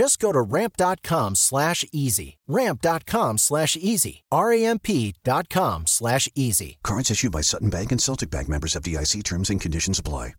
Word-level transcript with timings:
Just 0.00 0.18
go 0.18 0.32
to 0.32 0.40
ramp.com 0.40 1.34
slash 1.34 1.84
easy. 1.92 2.38
Ramp.com 2.48 3.36
slash 3.36 3.76
easy. 3.76 4.22
R-A-M-P.com 4.32 5.82
slash 5.86 6.26
easy. 6.34 6.78
Cards 6.82 7.10
issued 7.10 7.32
by 7.32 7.42
Sutton 7.42 7.68
Bank 7.68 7.92
and 7.92 8.00
Celtic 8.00 8.30
Bank 8.30 8.48
members 8.48 8.74
of 8.74 8.82
DIC 8.82 9.22
terms 9.22 9.50
and 9.50 9.60
conditions 9.60 9.98
apply. 9.98 10.32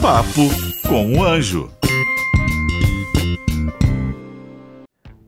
Papo 0.00 0.48
com 0.86 1.16
o 1.16 1.24
Anjo. 1.24 1.68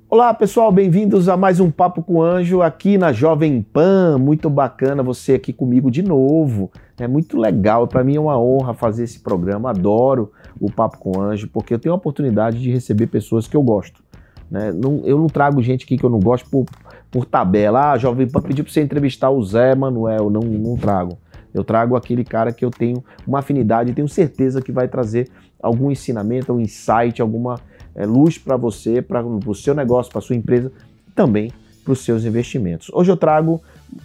Olá 0.09 0.33
pessoal, 0.33 0.71
bem-vindos 0.71 1.29
a 1.29 1.37
mais 1.37 1.59
um 1.59 1.69
Papo 1.69 2.01
com 2.01 2.19
o 2.19 2.23
Anjo 2.23 2.63
aqui 2.63 2.97
na 2.97 3.13
Jovem 3.13 3.61
Pan. 3.61 4.19
Muito 4.19 4.49
bacana 4.49 5.03
você 5.03 5.35
aqui 5.35 5.53
comigo 5.53 5.91
de 5.91 6.03
novo. 6.03 6.71
É 6.99 7.09
muito 7.09 7.39
legal, 7.39 7.87
para 7.87 8.05
mim 8.05 8.17
é 8.17 8.21
uma 8.21 8.39
honra 8.39 8.75
fazer 8.75 9.05
esse 9.05 9.21
programa. 9.21 9.71
Adoro 9.71 10.33
o 10.61 10.71
Papo 10.71 10.99
com 10.99 11.21
Anjo 11.21 11.49
porque 11.49 11.75
eu 11.75 11.79
tenho 11.79 11.95
a 11.95 11.97
oportunidade 11.97 12.61
de 12.61 12.71
receber 12.71 13.07
pessoas 13.07 13.47
que 13.47 13.57
eu 13.57 13.63
gosto. 13.63 14.03
Né? 14.51 14.71
Não, 14.71 15.01
eu 15.05 15.19
não 15.19 15.29
trago 15.29 15.63
gente 15.63 15.85
aqui 15.85 15.97
que 15.97 16.05
eu 16.05 16.11
não 16.11 16.21
gosto 16.21 16.49
por, 16.51 16.67
por 17.11 17.25
tabela. 17.25 17.93
Ah, 17.93 17.99
Jovem 17.99 18.29
Pan 18.29 18.43
pediu 18.43 18.65
para 18.65 18.73
você 18.73 18.83
entrevistar 18.83 19.31
o 19.31 19.43
Zé 19.43 19.75
Manuel. 19.75 20.29
Não, 20.29 20.43
não 20.43 20.77
trago. 20.77 21.17
Eu 21.55 21.65
trago 21.65 21.97
aquele 21.97 22.25
cara 22.25 22.53
que 22.53 22.65
eu 22.65 22.71
tenho 22.71 23.03
uma 23.27 23.39
afinidade 23.39 23.91
e 23.91 23.95
tenho 23.95 24.09
certeza 24.09 24.61
que 24.61 24.73
vai 24.73 24.89
trazer 24.89 25.29
algum 25.63 25.91
ensinamento, 25.91 26.53
um 26.53 26.61
insight, 26.61 27.21
alguma 27.21 27.59
é, 27.95 28.05
luz 28.05 28.39
para 28.39 28.57
você, 28.57 29.01
para 29.01 29.25
o 29.25 29.55
seu 29.55 29.75
negócio, 29.75 30.13
para 30.13 30.21
sua 30.21 30.37
empresa, 30.37 30.73
também 31.15 31.53
para 31.85 31.93
os 31.93 32.05
seus 32.05 32.25
investimentos. 32.25 32.91
Hoje 32.93 33.11
eu 33.11 33.17
trago 33.17 33.61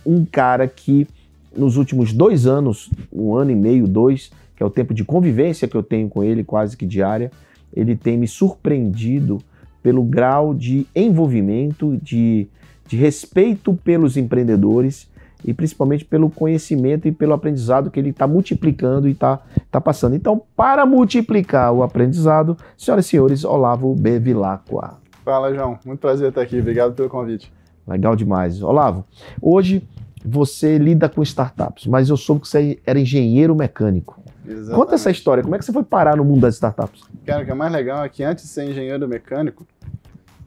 um 0.06 0.26
cara 0.26 0.68
que 0.68 1.08
nos 1.58 1.78
últimos 1.78 2.14
dois 2.14 2.46
anos, 2.46 2.90
um 3.12 3.36
ano 3.36 3.52
e 3.52 3.56
meio, 3.56 3.88
dois, 3.88 4.32
que 4.56 4.64
é 4.64 4.66
o 4.66 4.70
tempo 4.70 4.94
de 4.94 5.04
convivência 5.04 5.68
que 5.68 5.76
eu 5.76 5.84
tenho 5.84 6.08
com 6.10 6.24
ele, 6.24 6.44
quase 6.44 6.78
que 6.78 6.86
diária, 6.86 7.32
ele 7.74 7.96
tem 7.96 8.18
me 8.18 8.28
surpreendido 8.28 9.40
pelo 9.84 10.04
grau 10.04 10.54
de 10.54 10.86
envolvimento, 10.96 11.98
de, 12.02 12.48
de 12.88 12.98
respeito 12.98 13.74
pelos 13.74 14.18
empreendedores 14.18 15.10
e 15.46 15.54
principalmente 15.54 16.04
pelo 16.04 16.30
conhecimento 16.30 17.08
e 17.08 17.12
pelo 17.12 17.34
aprendizado 17.34 17.92
que 17.92 18.00
ele 18.00 18.10
está 18.10 18.28
multiplicando 18.28 19.08
e 19.08 19.12
está 19.12 19.40
tá 19.72 19.80
passando. 19.80 20.16
Então, 20.16 20.42
para 20.56 20.86
multiplicar 20.86 21.72
o 21.72 21.84
aprendizado, 21.84 22.58
senhoras 22.76 23.06
e 23.06 23.10
senhores, 23.10 23.44
Olavo 23.44 23.94
Bevilacqua. 23.96 24.98
Fala, 25.24 25.54
João. 25.54 25.78
Muito 25.86 26.00
prazer 26.00 26.30
estar 26.30 26.42
aqui. 26.42 26.60
Obrigado 26.60 26.94
pelo 26.96 27.10
convite. 27.10 27.52
Legal 27.88 28.16
demais. 28.16 28.62
Olavo, 28.62 29.06
hoje 29.42 29.84
você 30.30 30.78
lida 30.78 31.08
com 31.08 31.24
startups, 31.24 31.88
mas 31.88 32.10
eu 32.10 32.18
soube 32.18 32.42
que 32.42 32.48
você 32.48 32.80
era 32.86 33.00
engenheiro 33.00 33.56
mecânico. 33.56 34.22
Exatamente. 34.46 34.76
Conta 34.76 34.96
essa 34.96 35.10
história. 35.10 35.44
Como 35.44 35.56
é 35.56 35.58
que 35.58 35.66
você 35.66 35.72
foi 35.72 35.84
parar 35.84 36.18
no 36.18 36.26
mundo 36.26 36.42
das 36.42 36.56
startups? 36.56 37.04
Cara, 37.26 37.44
o 37.44 37.46
que 37.46 37.52
é 37.52 37.54
mais 37.54 37.72
legal 37.72 38.04
é 38.04 38.10
que 38.10 38.24
antes 38.24 38.44
de 38.44 38.50
ser 38.50 38.70
engenheiro 38.70 39.08
mecânico, 39.08 39.66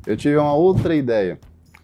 eu 0.07 0.17
tive 0.17 0.37
uma 0.37 0.55
outra 0.55 0.95
ideia. 0.95 1.39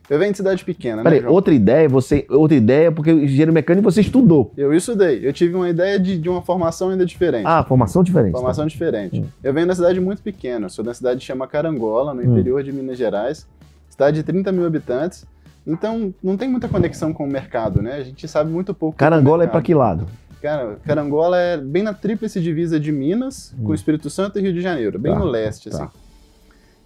Eu 0.08 0.18
venho 0.20 0.30
de 0.30 0.36
cidade 0.36 0.64
pequena, 0.64 1.02
Peraí, 1.02 1.18
né? 1.18 1.22
João? 1.24 1.34
outra 1.34 1.52
ideia, 1.52 1.88
você, 1.88 2.24
outra 2.30 2.56
ideia, 2.56 2.92
porque 2.92 3.10
engenheiro 3.10 3.52
mecânico 3.52 3.90
você 3.90 4.02
estudou. 4.02 4.52
Eu 4.56 4.72
estudei. 4.72 5.26
Eu 5.26 5.32
tive 5.32 5.54
uma 5.56 5.68
ideia 5.68 5.98
de, 5.98 6.16
de 6.16 6.28
uma 6.28 6.40
formação 6.42 6.90
ainda 6.90 7.04
diferente. 7.04 7.44
Ah, 7.44 7.64
formação 7.64 8.04
diferente. 8.04 8.32
Formação 8.32 8.64
tá. 8.64 8.68
diferente. 8.68 9.20
Hum. 9.20 9.26
Eu 9.42 9.52
venho 9.52 9.66
da 9.66 9.74
cidade 9.74 10.00
muito 10.00 10.22
pequena. 10.22 10.68
Sou 10.68 10.84
da 10.84 10.94
cidade 10.94 11.20
que 11.20 11.26
chama 11.26 11.48
Carangola, 11.48 12.14
no 12.14 12.22
interior 12.22 12.60
hum. 12.60 12.64
de 12.64 12.72
Minas 12.72 12.96
Gerais. 12.96 13.46
Cidade 13.88 14.18
de 14.18 14.22
30 14.22 14.52
mil 14.52 14.64
habitantes. 14.64 15.26
Então, 15.66 16.14
não 16.22 16.36
tem 16.36 16.48
muita 16.48 16.68
conexão 16.68 17.12
com 17.12 17.24
o 17.24 17.26
mercado, 17.26 17.82
né? 17.82 17.94
A 17.94 18.04
gente 18.04 18.28
sabe 18.28 18.50
muito 18.50 18.72
pouco. 18.72 18.96
Carangola 18.96 19.44
é 19.44 19.46
para 19.46 19.62
que 19.62 19.74
lado? 19.74 20.06
Cara, 20.40 20.76
Carangola 20.84 21.38
é 21.38 21.56
bem 21.56 21.82
na 21.82 21.92
tríplice 21.92 22.40
divisa 22.40 22.78
de 22.78 22.92
Minas, 22.92 23.52
hum. 23.58 23.64
com 23.64 23.72
o 23.72 23.74
Espírito 23.74 24.08
Santo 24.08 24.38
e 24.38 24.42
Rio 24.42 24.52
de 24.52 24.60
Janeiro, 24.60 24.98
bem 24.98 25.12
tá, 25.12 25.18
no 25.18 25.24
leste, 25.24 25.70
tá. 25.70 25.84
assim. 25.84 25.92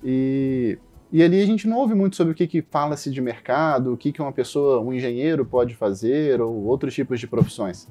E 0.02 0.78
e 1.12 1.24
ali 1.24 1.42
a 1.42 1.46
gente 1.46 1.66
não 1.66 1.78
ouve 1.78 1.94
muito 1.94 2.14
sobre 2.14 2.32
o 2.32 2.36
que, 2.36 2.46
que 2.46 2.62
fala-se 2.62 3.10
de 3.10 3.20
mercado, 3.20 3.92
o 3.92 3.96
que, 3.96 4.12
que 4.12 4.22
uma 4.22 4.30
pessoa, 4.30 4.80
um 4.80 4.92
engenheiro 4.92 5.44
pode 5.44 5.74
fazer, 5.74 6.40
ou 6.40 6.64
outros 6.64 6.94
tipos 6.94 7.18
de 7.18 7.26
profissões. 7.26 7.88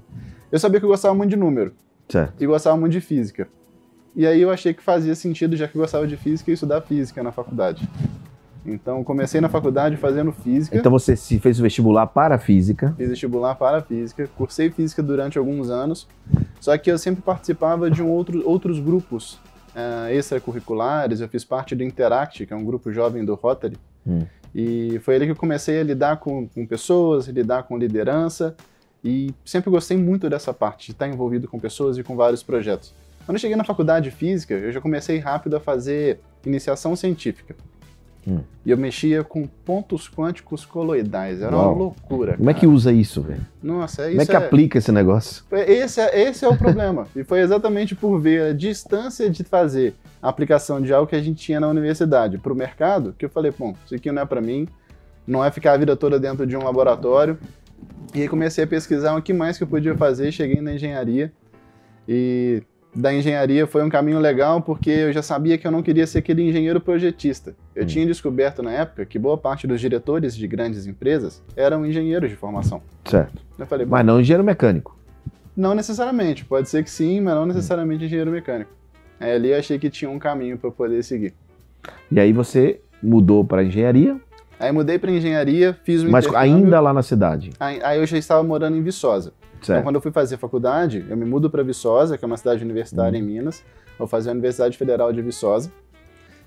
Eu 0.50 0.58
sabia 0.58 0.80
que 0.80 0.86
eu 0.86 0.90
gostava 0.90 1.14
muito 1.14 1.32
de 1.32 1.36
número. 1.36 1.74
Certo. 2.08 2.42
E 2.42 2.48
gostava 2.48 2.78
muito 2.78 2.94
de 2.94 3.02
física. 3.02 3.50
E 4.16 4.26
aí 4.26 4.42
eu 4.42 4.50
achei 4.50 4.74
que 4.74 4.82
fazia 4.82 5.14
sentido, 5.16 5.56
já 5.58 5.68
que 5.68 5.76
eu 5.76 5.82
gostava 5.82 6.08
de 6.08 6.16
física, 6.16 6.50
estudar 6.50 6.82
física 6.82 7.22
na 7.22 7.32
faculdade. 7.32 7.88
Então 8.66 9.04
comecei 9.04 9.40
na 9.40 9.50
faculdade 9.50 9.96
fazendo 9.98 10.32
física. 10.32 10.78
Então 10.78 10.92
você 10.92 11.16
se 11.16 11.40
fez 11.40 11.60
o 11.60 11.64
vestibular 11.64 12.08
para 12.08 12.38
física? 12.38 12.94
Fiz 12.98 13.10
vestibular 13.10 13.56
para 13.56 13.82
física, 13.82 14.30
cursei 14.38 14.70
física 14.70 15.02
durante 15.02 15.38
alguns 15.38 15.70
anos. 15.70 16.08
Só 16.60 16.78
que 16.78 16.92
eu 16.92 16.98
sempre 16.98 17.22
participava 17.22 17.90
de 17.90 18.04
um 18.04 18.10
outro, 18.10 18.48
outros 18.48 18.80
grupos 18.80 19.40
uh, 19.76 20.12
extracurriculares, 20.12 21.22
eu 21.22 21.30
fiz 21.30 21.44
parte 21.44 21.76
do 21.76 21.84
Interact, 21.84 22.46
que 22.46 22.54
é 22.54 22.56
um 22.56 22.64
grupo 22.64 22.92
jovem 22.92 23.24
do 23.24 23.36
Rotary, 23.36 23.78
hum. 24.06 24.26
e 24.54 25.00
foi 25.04 25.16
ali 25.16 25.26
que 25.26 25.32
eu 25.32 25.36
comecei 25.36 25.80
a 25.80 25.84
lidar 25.84 26.18
com, 26.18 26.48
com 26.48 26.66
pessoas, 26.66 27.28
lidar 27.28 27.64
com 27.64 27.78
liderança, 27.78 28.56
e 29.04 29.34
sempre 29.46 29.70
gostei 29.70 29.96
muito 29.96 30.30
dessa 30.30 30.54
parte, 30.54 30.88
de 30.88 30.92
estar 30.92 31.08
envolvido 31.08 31.48
com 31.48 31.58
pessoas 31.58 31.98
e 31.98 32.04
com 32.04 32.16
vários 32.16 32.44
projetos. 32.44 32.94
Quando 33.26 33.36
eu 33.36 33.40
cheguei 33.40 33.56
na 33.56 33.64
faculdade 33.64 34.10
de 34.10 34.16
física, 34.16 34.54
eu 34.54 34.72
já 34.72 34.82
comecei 34.82 35.20
rápido 35.20 35.56
a 35.56 35.60
fazer 35.60 36.20
iniciação 36.46 36.96
científica. 36.96 37.56
Hum. 38.28 38.40
E 38.66 38.72
eu 38.72 38.78
mexia 38.78 39.24
com 39.24 39.48
pontos 39.48 40.10
quânticos 40.10 40.66
coloidais. 40.66 41.42
Era 41.42 41.56
Uau. 41.56 41.70
uma 41.70 41.78
loucura. 41.78 42.34
Como 42.34 42.46
cara. 42.46 42.58
é 42.58 42.60
que 42.60 42.68
usa 42.68 42.92
isso, 42.92 43.22
velho? 43.22 43.46
Nossa, 43.62 44.04
é 44.04 44.06
isso. 44.08 44.12
Como 44.12 44.22
é 44.22 44.26
que 44.26 44.36
é... 44.36 44.36
aplica 44.36 44.78
esse 44.78 44.92
negócio? 44.92 45.44
Esse 45.52 46.02
é, 46.02 46.30
esse 46.30 46.46
é 46.46 46.48
o 46.48 46.58
problema. 46.58 47.08
e 47.16 47.24
foi 47.24 47.40
exatamente 47.40 47.96
por 47.96 48.20
ver 48.20 48.52
a 48.52 48.54
distância 48.54 49.30
de 49.30 49.44
fazer 49.44 49.96
a 50.22 50.30
aplicação 50.30 50.82
de 50.82 50.94
algo 50.94 51.08
que 51.08 51.16
a 51.16 51.22
gente 51.22 51.42
tinha 51.42 51.60
na 51.60 51.68
universidade 51.68 52.38
para 52.38 52.52
o 52.52 52.56
mercado 52.56 53.16
que 53.18 53.26
eu 53.26 53.30
falei, 53.30 53.54
bom, 53.58 53.74
isso 53.86 53.96
aqui 53.96 54.12
não 54.12 54.22
é 54.22 54.26
para 54.26 54.42
mim, 54.42 54.68
não 55.26 55.44
é 55.44 55.50
ficar 55.50 55.74
a 55.74 55.78
vida 55.78 55.96
toda 55.96 56.20
dentro 56.20 56.46
de 56.46 56.56
um 56.56 56.64
laboratório. 56.64 57.38
E 58.14 58.22
aí 58.22 58.28
comecei 58.28 58.64
a 58.64 58.68
pesquisar 58.68 59.16
o 59.16 59.22
que 59.22 59.34
mais 59.34 59.58
que 59.58 59.64
eu 59.64 59.68
podia 59.68 59.96
fazer, 59.96 60.32
cheguei 60.32 60.62
na 60.62 60.74
engenharia 60.74 61.32
e 62.08 62.64
da 62.96 63.14
engenharia 63.14 63.68
foi 63.68 63.84
um 63.84 63.90
caminho 63.90 64.20
legal 64.20 64.62
porque 64.62 64.90
eu 64.90 65.14
já 65.14 65.22
sabia 65.22 65.58
que 65.58 65.66
eu 65.66 65.72
não 65.72 65.84
queria 65.84 66.08
ser 66.08 66.20
aquele 66.20 66.42
engenheiro 66.42 66.82
projetista. 66.82 67.56
Eu 67.76 67.84
hum. 67.84 67.88
tinha 67.88 68.06
descoberto 68.06 68.64
na 68.64 68.72
época 68.72 69.06
que 69.06 69.20
boa 69.20 69.38
parte 69.38 69.68
dos 69.68 69.80
diretores 69.80 70.36
de 70.36 70.48
grandes 70.48 70.88
empresas 70.88 71.44
eram 71.56 71.86
engenheiros 71.86 72.30
de 72.30 72.36
formação. 72.36 72.82
Certo. 73.06 73.42
Falei, 73.68 73.86
mas 73.86 74.06
não 74.06 74.20
engenheiro 74.20 74.44
mecânico. 74.44 74.98
Não 75.56 75.76
necessariamente. 75.76 76.46
Pode 76.46 76.70
ser 76.70 76.84
que 76.84 76.90
sim, 76.90 77.22
mas 77.22 77.36
não 77.36 77.46
necessariamente 77.46 78.06
engenheiro 78.06 78.32
mecânico. 78.32 78.72
Aí, 79.20 79.34
ali 79.34 79.54
achei 79.54 79.78
que 79.78 79.90
tinha 79.90 80.10
um 80.10 80.18
caminho 80.18 80.58
para 80.58 80.72
poder 80.72 81.04
seguir. 81.04 81.34
E 82.10 82.20
aí 82.20 82.32
você 82.32 82.80
mudou 83.04 83.44
para 83.44 83.64
engenharia? 83.64 84.20
Aí 84.60 84.72
mudei 84.72 84.98
para 84.98 85.12
engenharia, 85.12 85.78
fiz 85.84 86.04
um 86.04 86.10
Mas 86.10 86.28
ainda 86.34 86.80
lá 86.80 86.94
na 86.94 87.02
cidade? 87.02 87.52
Aí, 87.60 87.80
aí 87.84 88.00
eu 88.00 88.06
já 88.06 88.18
estava 88.18 88.44
morando 88.44 88.78
em 88.78 88.82
Viçosa. 88.82 89.34
Então, 89.62 89.84
quando 89.84 89.96
eu 89.96 90.02
fui 90.02 90.12
fazer 90.12 90.38
faculdade, 90.38 91.06
eu 91.10 91.18
me 91.18 91.26
mudo 91.26 91.50
para 91.50 91.64
Viçosa, 91.64 92.18
que 92.18 92.24
é 92.24 92.28
uma 92.28 92.38
cidade 92.38 92.64
universitária 92.64 93.20
hum. 93.20 93.22
em 93.22 93.26
Minas. 93.26 93.64
Vou 93.98 94.08
fazer 94.08 94.30
a 94.30 94.32
Universidade 94.32 94.78
Federal 94.78 95.12
de 95.12 95.22
Viçosa. 95.22 95.72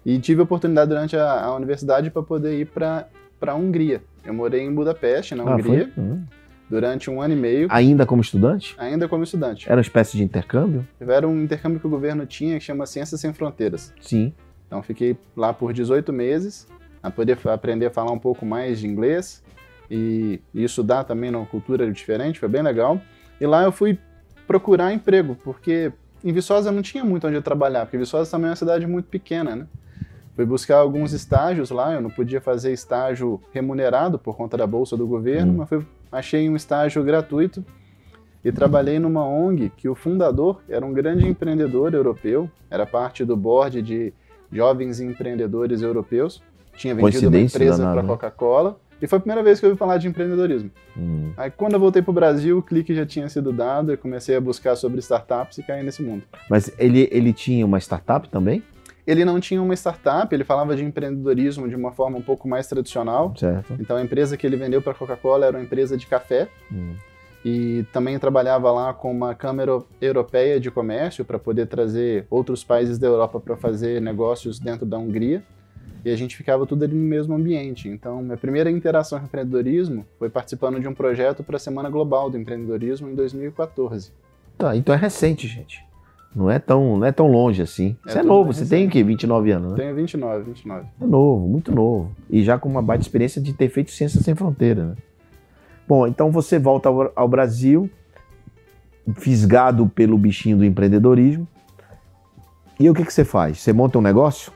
E 0.05 0.19
tive 0.19 0.41
a 0.41 0.45
oportunidade 0.45 0.89
durante 0.89 1.17
a, 1.17 1.45
a 1.45 1.55
universidade 1.55 2.11
para 2.11 2.23
poder 2.23 2.59
ir 2.59 2.67
para 2.67 3.07
a 3.47 3.55
Hungria. 3.55 4.03
Eu 4.25 4.35
morei 4.35 4.63
em 4.63 4.75
Budapeste, 4.75 5.35
na 5.35 5.45
ah, 5.45 5.55
Hungria, 5.55 5.91
hum. 5.97 6.23
durante 6.69 7.11
um 7.11 7.21
ano 7.21 7.35
e 7.35 7.37
meio. 7.37 7.69
Ainda 7.71 8.05
como 8.05 8.23
estudante? 8.23 8.75
Ainda 8.79 9.07
como 9.07 9.23
estudante. 9.23 9.67
Era 9.67 9.77
uma 9.77 9.83
espécie 9.83 10.17
de 10.17 10.25
intercâmbio? 10.25 10.87
Era 11.01 11.29
um 11.29 11.43
intercâmbio 11.43 11.79
que 11.79 11.87
o 11.87 11.91
governo 11.91 12.27
tinha 12.27 12.59
que 12.59 12.65
chama 12.65 12.87
Ciências 12.87 13.21
Sem 13.21 13.33
Fronteiras. 13.33 13.93
Sim. 14.01 14.33
Então 14.67 14.83
fiquei 14.83 15.17
lá 15.37 15.53
por 15.53 15.73
18 15.73 16.13
meses, 16.13 16.67
a 17.03 17.11
poder 17.11 17.39
aprender 17.45 17.87
a 17.87 17.91
falar 17.91 18.11
um 18.11 18.19
pouco 18.19 18.47
mais 18.47 18.81
de 18.81 18.87
inglês 18.87 19.43
e, 19.95 20.41
e 20.55 20.65
estudar 20.65 21.05
também 21.05 21.31
numa 21.31 21.45
cultura 21.45 21.91
diferente, 21.93 22.41
foi 22.41 22.49
bem 22.49 22.63
legal. 22.63 22.99
E 23.39 23.47
lá 23.47 23.63
eu 23.63 23.71
fui 23.71 23.99
procurar 24.47 24.91
emprego, 24.91 25.37
porque 25.45 25.93
em 26.25 26.33
Viçosa 26.33 26.73
não 26.73 26.81
tinha 26.81 27.05
muito 27.05 27.27
onde 27.27 27.37
eu 27.37 27.43
trabalhar, 27.43 27.85
porque 27.85 27.99
Viçosa 27.99 28.31
também 28.31 28.47
é 28.47 28.51
uma 28.51 28.57
cidade 28.57 28.87
muito 28.87 29.07
pequena, 29.07 29.55
né? 29.55 29.67
Fui 30.35 30.47
buscar 30.47 30.79
alguns 30.79 31.13
estágios 31.13 31.71
lá, 31.71 31.93
eu 31.93 32.01
não 32.01 32.09
podia 32.09 32.41
fazer 32.41 32.73
estágio 32.73 33.39
remunerado 33.53 34.19
por 34.19 34.35
conta 34.35 34.57
da 34.57 34.67
bolsa 34.67 34.97
do 34.97 35.07
governo, 35.07 35.53
Hum. 35.53 35.57
mas 35.59 35.69
fui, 35.69 35.87
achei 36.11 36.49
um 36.49 36.57
estágio 36.57 37.05
gratuito 37.05 37.63
e 38.43 38.51
trabalhei 38.51 38.99
numa 38.99 39.27
ONG 39.27 39.71
que 39.77 39.91
o 39.91 39.95
fundador 39.95 40.63
era 40.71 40.87
um 40.87 40.93
grande 40.93 41.29
empreendedor 41.29 41.93
europeu, 41.93 42.51
era 42.71 42.87
parte 42.87 43.27
do 43.27 43.37
board 43.37 43.83
de 43.83 44.15
jovens 44.51 45.01
empreendedores 45.01 45.83
europeus, 45.83 46.43
tinha 46.77 46.95
vendido 46.95 47.29
uma 47.29 47.39
empresa 47.39 47.85
para 47.85 48.03
né? 48.03 48.09
Coca-Cola 48.09 48.81
e 49.03 49.07
foi 49.09 49.17
a 49.17 49.21
primeira 49.21 49.43
vez 49.43 49.59
que 49.59 49.67
eu 49.67 49.71
ouvi 49.71 49.79
falar 49.79 49.99
de 49.99 50.07
empreendedorismo. 50.07 50.71
Hum. 50.97 51.33
Aí 51.37 51.51
quando 51.51 51.73
eu 51.75 51.81
voltei 51.81 52.01
para 52.01 52.11
o 52.13 52.15
Brasil, 52.15 52.59
o 52.59 52.63
clique 52.63 52.95
já 52.95 53.05
tinha 53.05 53.29
sido 53.29 53.53
dado, 53.53 53.91
eu 53.93 53.99
comecei 53.99 54.37
a 54.37 54.41
buscar 54.41 54.77
sobre 54.77 55.01
startups 55.01 55.59
e 55.59 55.63
caí 55.65 55.83
nesse 55.83 56.03
mundo. 56.03 56.23
Mas 56.49 56.73
ele, 56.79 57.09
ele 57.11 57.33
tinha 57.33 57.67
uma 57.67 57.79
startup 57.79 58.29
também? 58.29 58.63
Ele 59.05 59.25
não 59.25 59.41
tinha 59.41 59.61
uma 59.61 59.75
startup, 59.75 60.33
ele 60.33 60.45
falava 60.45 60.77
de 60.77 60.85
empreendedorismo 60.85 61.69
de 61.69 61.75
uma 61.75 61.91
forma 61.91 62.17
um 62.19 62.23
pouco 62.23 62.47
mais 62.47 62.69
tradicional. 62.69 63.35
Certo. 63.37 63.75
Então 63.81 63.97
a 63.97 64.03
empresa 64.03 64.37
que 64.37 64.47
ele 64.47 64.57
vendeu 64.57 64.81
para 64.81 64.93
a 64.93 64.95
Coca-Cola 64.95 65.47
era 65.47 65.57
uma 65.57 65.65
empresa 65.65 65.97
de 65.97 66.07
café 66.07 66.49
Hum. 66.71 66.95
e 67.45 67.85
também 67.93 68.17
trabalhava 68.21 68.71
lá 68.71 68.95
com 68.95 69.11
uma 69.11 69.35
Câmara 69.35 69.83
Europeia 70.01 70.61
de 70.61 70.71
Comércio 70.71 71.25
para 71.25 71.41
poder 71.41 71.67
trazer 71.67 72.25
outros 72.31 72.63
países 72.63 72.97
da 72.99 73.09
Europa 73.09 73.41
para 73.41 73.57
fazer 73.57 74.01
negócios 74.01 74.61
dentro 74.61 74.87
da 74.87 74.97
Hungria. 74.97 75.43
E 76.05 76.11
a 76.11 76.17
gente 76.17 76.37
ficava 76.37 76.67
tudo 76.67 76.85
ali 76.85 76.95
no 76.95 77.05
mesmo 77.05 77.35
ambiente. 77.35 77.89
Então, 77.89 78.23
minha 78.23 78.37
primeira 78.37 78.71
interação 78.71 79.19
com 79.21 79.27
empreendedorismo 79.27 80.05
foi 80.19 80.29
participando 80.29 80.81
de 80.81 80.89
um 80.89 80.95
projeto 80.95 81.45
para 81.45 81.57
a 81.57 81.61
Semana 81.61 81.89
Global 81.89 82.29
do 82.29 82.37
Empreendedorismo 82.37 83.09
em 83.09 83.15
2014. 83.15 84.13
Tá, 84.59 84.77
então 84.77 84.95
é 84.95 84.99
recente, 84.99 85.47
gente. 85.47 85.85
Não 86.35 86.51
é 86.51 86.59
tão, 86.59 86.97
não 86.97 87.07
é 87.07 87.13
tão 87.13 87.31
longe 87.31 87.63
assim. 87.63 87.97
É 88.07 88.13
Você 88.13 88.19
é 88.19 88.23
novo, 88.23 88.45
bem 88.45 88.53
você 88.53 88.67
tem 88.67 88.79
o 88.85 88.87
recente. 88.87 88.93
quê? 88.93 89.05
29 89.05 89.51
anos, 89.53 89.71
né? 89.73 89.77
Tenho 89.77 89.95
29, 89.95 90.45
29. 90.45 90.87
É 91.01 91.07
novo, 91.07 91.47
muito 91.47 91.73
novo. 91.73 92.11
E 92.29 92.43
já 92.43 92.59
com 92.59 92.69
uma 92.69 92.83
baita 92.83 93.03
experiência 93.03 93.41
de 93.41 93.53
ter 93.53 93.69
feito 93.69 93.91
Ciência 93.91 94.21
Sem 94.21 94.35
Fronteira, 94.35 94.87
né? 94.87 94.95
Bom, 95.87 96.07
então 96.07 96.31
você 96.31 96.59
volta 96.59 96.89
ao, 96.89 97.13
ao 97.15 97.29
Brasil, 97.29 97.89
fisgado 99.17 99.89
pelo 99.89 100.17
bichinho 100.17 100.57
do 100.57 100.65
empreendedorismo. 100.65 101.47
E 102.81 102.89
o 102.89 102.95
que, 102.95 103.05
que 103.05 103.13
você 103.13 103.25
faz? 103.25 103.61
Você 103.61 103.73
monta 103.73 103.99
um 103.99 104.03
negócio? 104.03 104.53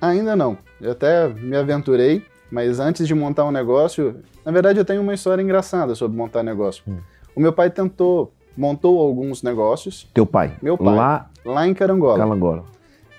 Ainda 0.00 0.36
não. 0.36 0.58
Eu 0.80 0.92
até 0.92 1.28
me 1.28 1.56
aventurei, 1.56 2.24
mas 2.50 2.78
antes 2.78 3.06
de 3.06 3.14
montar 3.14 3.44
um 3.44 3.50
negócio, 3.50 4.16
na 4.44 4.52
verdade 4.52 4.78
eu 4.78 4.84
tenho 4.84 5.02
uma 5.02 5.14
história 5.14 5.42
engraçada 5.42 5.94
sobre 5.94 6.16
montar 6.16 6.42
negócio. 6.42 6.82
Hum. 6.86 6.98
O 7.34 7.40
meu 7.40 7.52
pai 7.52 7.70
tentou, 7.70 8.32
montou 8.56 8.98
alguns 9.00 9.42
negócios 9.42 10.08
Teu 10.14 10.26
pai? 10.26 10.56
Meu 10.62 10.76
pai. 10.76 10.94
Lá, 10.94 11.30
lá 11.44 11.66
em 11.66 11.74
Carangola. 11.74 12.18
Calangola. 12.18 12.64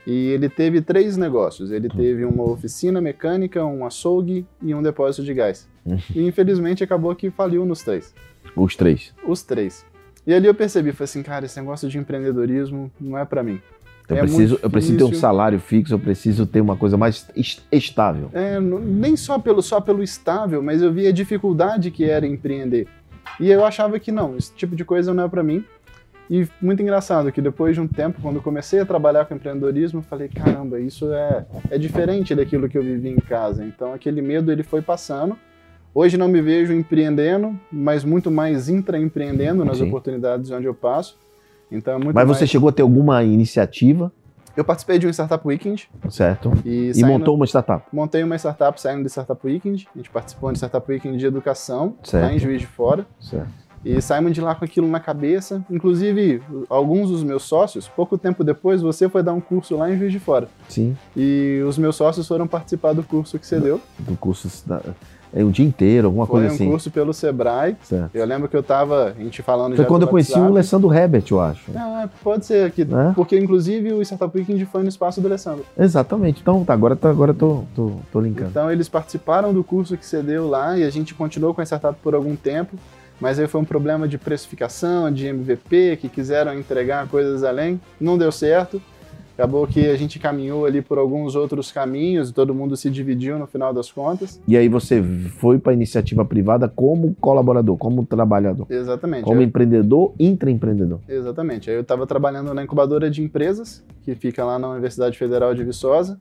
E 0.05 0.29
ele 0.29 0.47
teve 0.47 0.81
três 0.81 1.17
negócios. 1.17 1.71
Hum. 1.71 1.75
Ele 1.75 1.89
teve 1.89 2.23
uma 2.23 2.43
oficina 2.43 3.01
mecânica, 3.01 3.65
um 3.65 3.85
açougue 3.85 4.45
e 4.61 4.73
um 4.73 4.81
depósito 4.81 5.23
de 5.23 5.33
gás. 5.33 5.67
Hum. 5.85 5.97
E 6.15 6.25
infelizmente 6.25 6.83
acabou 6.83 7.13
que 7.15 7.29
faliu 7.29 7.65
nos 7.65 7.83
três. 7.83 8.13
Os 8.55 8.75
três. 8.75 9.13
Os 9.27 9.43
três. 9.43 9.85
E 10.25 10.33
ali 10.33 10.45
eu 10.45 10.53
percebi, 10.53 10.91
falei 10.91 11.05
assim, 11.05 11.23
cara, 11.23 11.45
esse 11.45 11.59
negócio 11.59 11.87
de 11.87 11.97
empreendedorismo 11.97 12.91
não 12.99 13.17
é 13.17 13.23
pra 13.23 13.41
mim. 13.41 13.61
Eu, 14.09 14.15
É 14.15 14.19
preciso, 14.21 14.59
eu 14.63 14.69
preciso 14.69 14.97
ter 14.97 15.03
um 15.03 15.13
salário 15.13 15.59
fixo, 15.59 15.93
eu 15.93 15.99
preciso 15.99 16.45
ter 16.45 16.61
uma 16.61 16.77
coisa 16.77 16.95
mais 16.95 17.27
est- 17.35 17.61
estável. 17.71 18.29
É, 18.33 18.57
não- 18.59 18.79
nem 18.79 19.17
só 19.17 19.37
pelo, 19.37 19.61
só 19.61 19.81
pelo 19.81 20.01
estável, 20.01 20.63
mas 20.63 20.81
eu 20.81 20.91
vi 20.93 21.07
a 21.07 21.11
dificuldade 21.11 21.91
que 21.91 22.05
era 22.05 22.25
empreender. 22.25 22.87
E 23.39 23.51
eu 23.51 23.65
achava 23.65 23.99
que 23.99 24.11
não, 24.11 24.37
esse 24.37 24.53
tipo 24.53 24.75
de 24.75 24.85
coisa 24.85 25.13
não 25.13 25.25
é 25.25 25.27
pra 25.27 25.43
mim. 25.43 25.63
E 26.29 26.45
muito 26.61 26.81
engraçado 26.81 27.31
que 27.31 27.41
depois 27.41 27.75
de 27.75 27.81
um 27.81 27.87
tempo, 27.87 28.21
quando 28.21 28.37
eu 28.37 28.41
comecei 28.41 28.79
a 28.79 28.85
trabalhar 28.85 29.25
com 29.25 29.35
empreendedorismo, 29.35 29.99
eu 29.99 30.03
falei, 30.03 30.27
caramba, 30.29 30.79
isso 30.79 31.11
é, 31.13 31.45
é 31.69 31.77
diferente 31.77 32.33
daquilo 32.35 32.67
que 32.67 32.77
eu 32.77 32.83
vivi 32.83 33.09
em 33.09 33.15
casa. 33.17 33.63
Então 33.63 33.93
aquele 33.93 34.21
medo 34.21 34.51
ele 34.51 34.63
foi 34.63 34.81
passando. 34.81 35.37
Hoje 35.93 36.17
não 36.17 36.27
me 36.27 36.41
vejo 36.41 36.73
empreendendo, 36.73 37.57
mas 37.71 38.03
muito 38.03 38.29
mais 38.29 38.67
intraempreendendo 38.69 39.63
nas 39.65 39.77
Sim. 39.77 39.87
oportunidades 39.87 40.51
onde 40.51 40.65
eu 40.65 40.73
passo. 40.73 41.17
Então 41.71 41.93
é 41.93 41.97
muito 41.97 42.15
Mas 42.15 42.25
mais... 42.27 42.37
você 42.37 42.47
chegou 42.47 42.69
a 42.69 42.71
ter 42.71 42.81
alguma 42.81 43.23
iniciativa, 43.23 44.11
Eu 44.55 44.65
participei 44.65 44.97
de 44.97 45.05
um 45.05 45.09
Startup 45.11 45.47
Weekend 45.47 45.87
certo? 46.09 46.51
e, 46.65 46.89
E 46.89 46.93
saindo- 46.95 47.07
montou 47.09 47.35
uma 47.35 47.45
startup. 47.45 47.85
Montei 47.93 48.23
uma 48.23 48.35
startup 48.37 48.79
saindo 48.81 49.03
do 49.03 49.09
Startup 49.09 49.39
Weekend. 49.45 49.87
A 49.93 49.97
gente 49.99 50.09
participou 50.09 50.51
de 50.51 50.57
Startup 50.57 50.91
Weekend 50.91 51.17
de 51.17 51.25
educação, 51.27 51.93
Certo. 52.03 52.23
lá 52.25 52.33
em 52.33 52.39
Juiz 52.39 52.61
de 52.61 52.67
Fora. 52.67 53.05
Certo. 53.19 53.47
E 53.85 54.01
saímos 54.01 54.33
de 54.33 54.41
lá 54.41 54.55
com 54.55 54.65
aquilo 54.65 54.87
na 54.87 54.99
cabeça. 54.99 55.63
Inclusive, 55.69 56.41
alguns 56.67 57.11
dos 57.11 57.23
meus 57.23 57.43
sócios, 57.43 57.87
pouco 57.87 58.17
tempo 58.17 58.43
depois, 58.43 58.81
você 58.81 59.07
foi 59.07 59.21
dar 59.21 59.33
um 59.33 59.39
curso 59.39 59.77
lá 59.77 59.89
em 59.93 59.97
Juiz 59.97 60.11
de 60.11 60.19
Fora. 60.19 60.47
Sim, 60.67 60.97
E 61.15 61.61
os 61.67 61.77
meus 61.77 61.95
sócios 61.95 62.27
foram 62.27 62.47
participar 62.47 62.93
do 62.93 63.03
curso 63.03 63.37
que 63.37 63.45
você 63.45 63.59
deu. 63.59 63.79
do 63.99 64.17
curso 64.17 64.49
da- 64.67 64.81
é 65.33 65.43
um 65.43 65.51
dia 65.51 65.65
inteiro, 65.65 66.07
alguma 66.07 66.25
Foi 66.25 66.39
coisa 66.39 66.51
um 66.51 66.55
assim. 66.55 66.69
curso 66.69 66.91
pelo 66.91 67.13
Sebrae. 67.13 67.75
Certo. 67.83 68.15
Eu 68.15 68.25
lembro 68.25 68.47
que 68.47 68.55
eu 68.55 68.63
tava, 68.63 69.13
a 69.17 69.23
gente 69.23 69.41
falando 69.41 69.75
Foi 69.75 69.85
quando 69.85 70.01
do 70.01 70.05
eu 70.05 70.09
conheci 70.09 70.37
o. 70.37 70.45
Alessandro 70.45 70.93
Herbert, 70.93 71.23
eu 71.29 71.39
acho. 71.39 71.71
Ah, 71.75 72.09
pode 72.23 72.45
ser 72.45 72.65
aqui. 72.65 72.85
Né? 72.85 73.11
Porque, 73.15 73.37
inclusive, 73.37 73.93
o 73.93 74.01
Startup 74.01 74.35
Weekend 74.35 74.65
foi 74.65 74.83
no 74.83 74.89
espaço 74.89 75.19
do 75.21 75.27
Alessandro. 75.27 75.65
Exatamente. 75.77 76.41
Então, 76.41 76.63
tá, 76.63 76.73
agora, 76.73 76.95
tá, 76.95 77.09
agora 77.09 77.31
eu 77.31 77.35
tô, 77.35 77.63
tô, 77.75 77.91
tô 78.11 78.19
linkando. 78.19 78.49
Então 78.49 78.71
eles 78.71 78.87
participaram 78.89 79.53
do 79.53 79.63
curso 79.63 79.97
que 79.97 80.05
você 80.05 80.21
deu 80.21 80.47
lá 80.47 80.77
e 80.77 80.83
a 80.83 80.89
gente 80.89 81.13
continuou 81.13 81.53
com 81.53 81.61
a 81.61 81.65
startup 81.65 81.97
por 82.01 82.15
algum 82.15 82.35
tempo, 82.35 82.75
mas 83.19 83.39
aí 83.39 83.47
foi 83.47 83.61
um 83.61 83.65
problema 83.65 84.07
de 84.07 84.17
precificação, 84.17 85.11
de 85.11 85.27
MVP, 85.27 85.97
que 85.97 86.09
quiseram 86.09 86.53
entregar 86.53 87.07
coisas 87.07 87.43
além, 87.43 87.79
não 87.99 88.17
deu 88.17 88.31
certo. 88.31 88.81
Acabou 89.37 89.67
que 89.67 89.85
a 89.85 89.95
gente 89.95 90.17
caminhou 90.17 90.65
ali 90.65 90.81
por 90.81 90.97
alguns 90.97 91.35
outros 91.35 91.71
caminhos 91.71 92.31
e 92.31 92.33
todo 92.33 92.55
mundo 92.55 92.75
se 92.75 92.89
dividiu 92.89 93.37
no 93.37 93.45
final 93.45 93.71
das 93.71 93.91
contas. 93.91 94.41
E 94.47 94.57
aí 94.57 94.67
você 94.67 95.03
foi 95.37 95.59
para 95.59 95.73
iniciativa 95.73 96.25
privada 96.25 96.67
como 96.67 97.15
colaborador, 97.21 97.77
como 97.77 98.03
trabalhador, 98.03 98.65
Exatamente. 98.67 99.25
como 99.25 99.39
Eu- 99.39 99.45
empreendedor, 99.45 100.15
intraempreendedor. 100.19 101.01
Exatamente. 101.07 101.69
Aí 101.69 101.75
eu 101.75 101.83
estava 101.83 102.07
trabalhando 102.07 102.51
na 102.51 102.63
incubadora 102.63 103.11
de 103.11 103.21
empresas, 103.21 103.83
que 104.01 104.15
fica 104.15 104.43
lá 104.43 104.57
na 104.57 104.69
Universidade 104.71 105.15
Federal 105.15 105.53
de 105.53 105.63
Viçosa, 105.63 106.19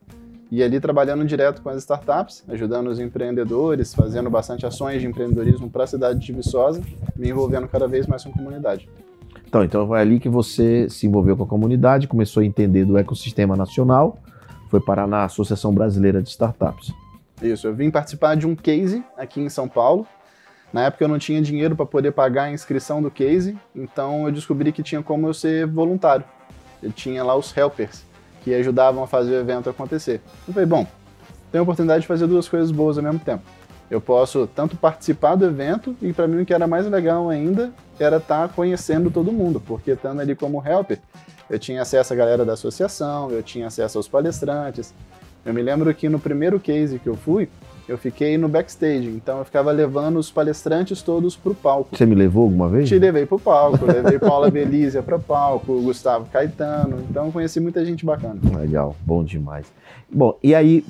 e 0.51 0.61
ali 0.61 0.79
trabalhando 0.79 1.25
direto 1.25 1.63
com 1.63 1.69
as 1.69 1.77
startups, 1.79 2.43
ajudando 2.47 2.85
os 2.85 2.99
empreendedores, 2.99 3.95
fazendo 3.95 4.29
bastante 4.29 4.63
ações 4.63 5.01
de 5.01 5.07
empreendedorismo 5.07 5.71
para 5.71 5.85
a 5.85 5.87
cidade 5.87 6.19
de 6.19 6.31
Viçosa, 6.31 6.81
me 7.15 7.29
envolvendo 7.29 7.67
cada 7.67 7.87
vez 7.87 8.05
mais 8.05 8.23
com 8.23 8.29
a 8.29 8.33
comunidade. 8.33 8.87
Então, 9.47 9.63
então 9.63 9.87
foi 9.87 9.99
ali 9.99 10.19
que 10.19 10.27
você 10.27 10.89
se 10.89 11.07
envolveu 11.07 11.37
com 11.37 11.43
a 11.43 11.47
comunidade, 11.47 12.05
começou 12.05 12.43
a 12.43 12.45
entender 12.45 12.83
do 12.83 12.97
ecossistema 12.97 13.55
nacional, 13.55 14.19
foi 14.69 14.81
parar 14.81 15.07
na 15.07 15.23
Associação 15.23 15.73
Brasileira 15.73 16.21
de 16.21 16.27
Startups. 16.29 16.91
Isso, 17.41 17.65
eu 17.65 17.73
vim 17.73 17.89
participar 17.89 18.35
de 18.35 18.45
um 18.45 18.55
case 18.55 19.01
aqui 19.17 19.39
em 19.39 19.47
São 19.47 19.67
Paulo. 19.67 20.05
Na 20.73 20.83
época 20.83 21.05
eu 21.05 21.07
não 21.07 21.17
tinha 21.17 21.41
dinheiro 21.41 21.77
para 21.77 21.85
poder 21.85 22.11
pagar 22.11 22.43
a 22.43 22.51
inscrição 22.51 23.01
do 23.01 23.09
case, 23.09 23.57
então 23.73 24.25
eu 24.25 24.33
descobri 24.33 24.73
que 24.73 24.83
tinha 24.83 25.01
como 25.01 25.27
eu 25.27 25.33
ser 25.33 25.65
voluntário. 25.65 26.25
Eu 26.83 26.91
tinha 26.91 27.23
lá 27.23 27.33
os 27.33 27.55
helpers, 27.55 28.03
que 28.43 28.53
ajudavam 28.53 29.01
a 29.01 29.07
fazer 29.07 29.31
o 29.31 29.39
evento 29.39 29.69
acontecer. 29.69 30.19
Eu 30.45 30.53
falei, 30.53 30.67
bom, 30.67 30.85
tenho 31.53 31.61
a 31.61 31.63
oportunidade 31.63 32.01
de 32.01 32.07
fazer 32.07 32.27
duas 32.27 32.49
coisas 32.49 32.69
boas 32.69 32.97
ao 32.97 33.03
mesmo 33.03 33.19
tempo. 33.19 33.43
Eu 33.89 34.01
posso 34.01 34.47
tanto 34.47 34.75
participar 34.75 35.35
do 35.35 35.45
evento, 35.45 35.95
e 36.01 36.11
para 36.11 36.27
mim 36.27 36.41
o 36.41 36.45
que 36.45 36.53
era 36.53 36.67
mais 36.67 36.85
legal 36.87 37.29
ainda 37.29 37.71
era 37.97 38.17
estar 38.17 38.49
conhecendo 38.49 39.09
todo 39.09 39.31
mundo, 39.31 39.61
porque 39.65 39.91
estando 39.91 40.19
ali 40.19 40.35
como 40.35 40.61
helper, 40.65 40.99
eu 41.49 41.57
tinha 41.57 41.81
acesso 41.81 42.13
à 42.13 42.15
galera 42.15 42.43
da 42.43 42.53
associação, 42.53 43.31
eu 43.31 43.41
tinha 43.41 43.67
acesso 43.67 43.97
aos 43.97 44.07
palestrantes. 44.07 44.93
Eu 45.45 45.53
me 45.53 45.61
lembro 45.61 45.93
que 45.93 46.09
no 46.09 46.19
primeiro 46.19 46.59
case 46.59 46.99
que 46.99 47.07
eu 47.07 47.15
fui, 47.15 47.47
eu 47.87 47.97
fiquei 47.97 48.37
no 48.37 48.49
backstage, 48.49 49.07
então 49.07 49.39
eu 49.39 49.45
ficava 49.45 49.71
levando 49.71 50.17
os 50.17 50.29
palestrantes 50.29 51.01
todos 51.01 51.35
pro 51.35 51.55
palco. 51.55 51.95
Você 51.95 52.05
me 52.05 52.15
levou 52.15 52.43
alguma 52.43 52.67
vez? 52.67 52.89
Te 52.89 52.99
levei 52.99 53.25
pro 53.25 53.39
palco, 53.39 53.85
levei 53.85 54.19
Paula 54.19 54.51
Belízia 54.51 55.01
pro 55.01 55.19
palco, 55.19 55.81
Gustavo 55.81 56.25
Caetano, 56.25 57.03
então 57.09 57.27
eu 57.27 57.31
conheci 57.31 57.59
muita 57.59 57.85
gente 57.85 58.05
bacana. 58.05 58.39
Legal, 58.57 58.95
bom 59.01 59.23
demais. 59.23 59.71
Bom, 60.11 60.37
e 60.43 60.53
aí 60.53 60.83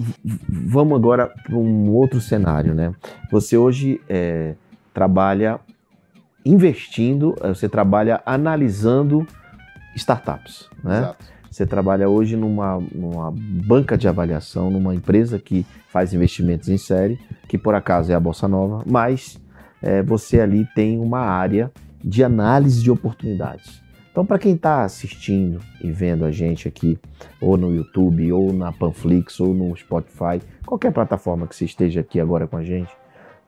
vamos 0.50 0.98
agora 0.98 1.32
para 1.44 1.56
um 1.56 1.92
outro 1.92 2.20
cenário, 2.20 2.74
né? 2.74 2.94
Você 3.32 3.58
hoje 3.58 4.02
é, 4.10 4.56
trabalha 4.94 5.60
investindo, 6.48 7.36
eh, 7.42 7.50
você 7.50 7.68
trabalha 7.68 8.22
analisando 8.26 9.28
startups, 9.96 10.70
né? 10.84 11.00
Exato. 11.00 11.37
Você 11.50 11.66
trabalha 11.66 12.10
hoje 12.10 12.36
numa, 12.36 12.80
numa 12.94 13.32
banca 13.32 13.98
de 13.98 14.08
avaliação, 14.08 14.70
numa 14.70 14.94
empresa 14.94 15.40
que 15.40 15.66
faz 15.90 16.14
investimentos 16.14 16.70
em 16.70 16.78
série, 16.78 17.20
que 17.48 17.58
por 17.58 17.74
acaso 17.76 18.12
é 18.12 18.16
a 18.16 18.20
Bolsa 18.20 18.48
Nova, 18.48 18.84
mas 18.86 19.40
eh, 19.82 20.04
você 20.04 20.40
ali 20.40 20.68
tem 20.76 21.00
uma 21.00 21.20
área 21.20 21.72
de 22.04 22.24
análise 22.24 22.82
de 22.84 22.92
oportunidades. 22.92 23.82
Então, 24.12 24.26
para 24.26 24.40
quem 24.40 24.56
está 24.56 24.84
assistindo 24.84 25.60
e 25.84 25.92
vendo 25.92 26.26
a 26.26 26.32
gente 26.32 26.68
aqui, 26.68 26.98
ou 27.40 27.56
no 27.56 27.74
YouTube, 27.74 28.32
ou 28.32 28.52
na 28.52 28.72
Panflix, 28.72 29.40
ou 29.40 29.54
no 29.54 29.76
Spotify, 29.78 30.42
qualquer 30.66 30.92
plataforma 30.92 31.46
que 31.48 31.56
você 31.56 31.66
esteja 31.66 32.02
aqui 32.02 32.20
agora 32.20 32.48
com 32.48 32.58
a 32.58 32.64
gente, 32.64 32.90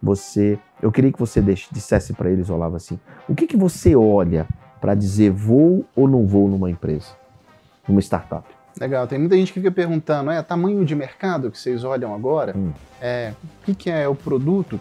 você, 0.02 0.58
eu 0.82 0.92
queria 0.92 1.12
que 1.12 1.20
você 1.20 1.42
deixe- 1.42 1.68
dissesse 1.72 2.14
para 2.14 2.30
eles, 2.32 2.50
Olavo, 2.50 2.76
assim, 2.76 3.00
o 3.28 3.34
que, 3.36 3.48
que 3.48 3.58
você 3.58 3.96
olha 3.96 4.48
para 4.80 4.94
dizer 4.96 5.32
vou 5.32 5.86
ou 5.96 6.08
não 6.08 6.26
vou 6.26 6.48
numa 6.48 6.70
empresa, 6.70 7.08
numa 7.90 8.02
startup? 8.02 8.48
Legal, 8.80 9.08
tem 9.08 9.20
muita 9.20 9.36
gente 9.36 9.52
que 9.52 9.60
fica 9.60 9.72
perguntando, 9.72 10.32
é 10.32 10.42
tamanho 10.42 10.86
de 10.86 10.96
mercado 10.96 11.52
que 11.52 11.58
vocês 11.60 11.84
olham 11.84 12.14
agora? 12.14 12.56
Hum. 12.56 12.72
É, 13.02 13.34
o 13.62 13.66
que, 13.66 13.76
que 13.76 13.90
é 13.90 14.08
o 14.08 14.16
produto? 14.16 14.80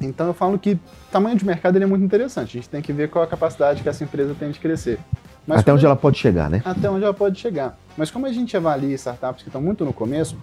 Então 0.00 0.26
eu 0.28 0.34
falo 0.34 0.58
que 0.58 0.78
tamanho 1.10 1.36
de 1.36 1.44
mercado 1.44 1.76
ele 1.76 1.84
é 1.84 1.86
muito 1.86 2.04
interessante. 2.04 2.56
A 2.56 2.60
gente 2.60 2.68
tem 2.68 2.80
que 2.82 2.92
ver 2.92 3.08
qual 3.10 3.24
a 3.24 3.26
capacidade 3.26 3.82
que 3.82 3.88
essa 3.88 4.02
empresa 4.02 4.34
tem 4.38 4.50
de 4.50 4.58
crescer. 4.58 4.98
Mas 5.46 5.60
Até 5.60 5.72
onde 5.72 5.84
ela 5.84 5.96
pode 5.96 6.18
chegar, 6.18 6.48
né? 6.48 6.62
até 6.64 6.88
onde 6.88 7.04
ela 7.04 7.12
pode 7.14 7.38
chegar. 7.38 7.76
Mas 7.96 8.10
como 8.10 8.26
a 8.26 8.32
gente 8.32 8.56
avalia 8.56 8.94
startups 8.94 9.42
que 9.42 9.48
estão 9.48 9.60
muito 9.60 9.84
no 9.84 9.92
começo, 9.92 10.36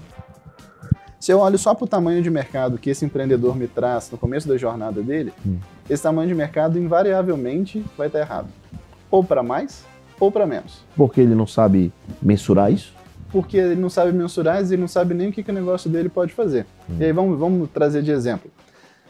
se 1.19 1.31
eu 1.31 1.39
olho 1.39 1.57
só 1.57 1.73
para 1.73 1.85
o 1.85 1.87
tamanho 1.87 2.21
de 2.21 2.29
mercado 2.29 2.77
que 2.77 2.89
esse 2.89 3.03
empreendedor 3.05 3.55
me 3.55 3.67
traz 3.67 4.09
no 4.11 4.17
começo 4.17 4.47
da 4.47 4.57
jornada 4.57 5.01
dele, 5.01 5.33
Hum. 5.45 5.57
esse 5.89 6.03
tamanho 6.03 6.27
de 6.27 6.35
mercado 6.35 6.77
invariavelmente 6.77 7.83
vai 7.97 8.07
estar 8.07 8.19
errado. 8.19 8.47
Ou 9.09 9.23
para 9.23 9.41
mais, 9.41 9.83
ou 10.19 10.31
para 10.31 10.45
menos. 10.45 10.83
Porque 10.95 11.21
ele 11.21 11.35
não 11.35 11.47
sabe 11.47 11.91
mensurar 12.21 12.71
isso? 12.71 12.93
Porque 13.31 13.57
ele 13.57 13.75
não 13.75 13.89
sabe 13.89 14.11
mensurar 14.11 14.63
e 14.63 14.77
não 14.77 14.87
sabe 14.87 15.13
nem 15.13 15.29
o 15.29 15.31
que, 15.31 15.43
que 15.43 15.51
o 15.51 15.53
negócio 15.53 15.89
dele 15.89 16.09
pode 16.09 16.33
fazer. 16.33 16.65
E 16.99 17.05
aí 17.05 17.11
vamos, 17.11 17.37
vamos 17.37 17.69
trazer 17.69 18.01
de 18.01 18.11
exemplo. 18.11 18.49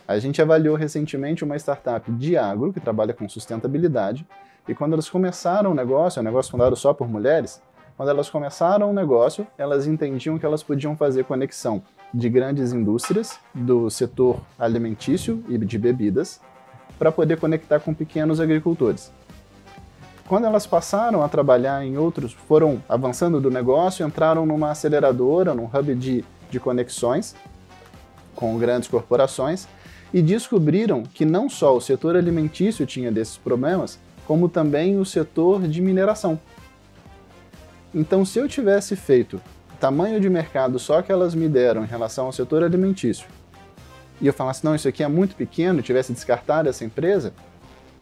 A 0.08 0.20
gente 0.20 0.42
avaliou 0.42 0.76
recentemente 0.76 1.44
uma 1.44 1.56
startup 1.56 2.12
de 2.12 2.36
agro 2.36 2.74
que 2.74 2.80
trabalha 2.80 3.14
com 3.14 3.30
sustentabilidade. 3.30 4.28
E 4.68 4.76
quando 4.76 4.94
elas 4.94 5.10
começaram 5.10 5.72
o 5.72 5.74
negócio, 5.74 6.20
é 6.20 6.22
um 6.22 6.26
negócio 6.26 6.52
fundado 6.52 6.76
só 6.76 6.94
por 6.94 7.08
mulheres, 7.08 7.62
quando 8.00 8.10
elas 8.10 8.30
começaram 8.30 8.90
o 8.90 8.94
negócio, 8.94 9.46
elas 9.58 9.86
entendiam 9.86 10.40
que 10.40 10.46
elas 10.46 10.64
podiam 10.64 10.96
fazer 10.96 11.26
conexão 11.26 11.84
de 12.14 12.30
grandes 12.30 12.72
indústrias 12.72 13.38
do 13.54 13.90
setor 13.90 14.40
alimentício 14.58 15.44
e 15.50 15.58
de 15.58 15.78
bebidas 15.78 16.40
para 16.98 17.12
poder 17.12 17.38
conectar 17.38 17.82
com 17.82 17.94
pequenos 17.94 18.40
agricultores. 18.40 19.12
Quando 20.30 20.46
elas 20.46 20.68
passaram 20.68 21.24
a 21.24 21.28
trabalhar 21.28 21.84
em 21.84 21.98
outros, 21.98 22.34
foram 22.34 22.84
avançando 22.88 23.42
do 23.42 23.50
negócio, 23.50 24.06
entraram 24.06 24.46
numa 24.46 24.70
aceleradora, 24.70 25.56
num 25.56 25.66
hub 25.66 25.96
de, 25.96 26.24
de 26.52 26.60
conexões 26.60 27.36
com 28.36 28.56
grandes 28.60 28.88
corporações 28.88 29.68
e 30.14 30.22
descobriram 30.22 31.02
que 31.02 31.26
não 31.26 31.50
só 31.50 31.76
o 31.76 31.82
setor 31.82 32.16
alimentício 32.16 32.86
tinha 32.86 33.12
desses 33.12 33.38
problemas, 33.38 33.98
como 34.28 34.48
também 34.48 35.00
o 35.00 35.04
setor 35.04 35.68
de 35.68 35.82
mineração. 35.82 36.40
Então, 37.94 38.24
se 38.24 38.38
eu 38.38 38.48
tivesse 38.48 38.96
feito 38.96 39.42
tamanho 39.80 40.20
de 40.20 40.30
mercado 40.30 40.78
só 40.78 41.02
que 41.02 41.12
elas 41.12 41.34
me 41.34 41.50
deram 41.50 41.84
em 41.84 41.88
relação 41.88 42.28
ao 42.28 42.32
setor 42.32 42.64
alimentício, 42.64 43.28
e 44.22 44.28
eu 44.28 44.34
falasse, 44.34 44.64
não, 44.64 44.76
isso 44.76 44.88
aqui 44.88 45.02
é 45.02 45.08
muito 45.08 45.36
pequeno, 45.36 45.82
tivesse 45.82 46.14
descartado 46.14 46.70
essa 46.70 46.86
empresa, 46.86 47.34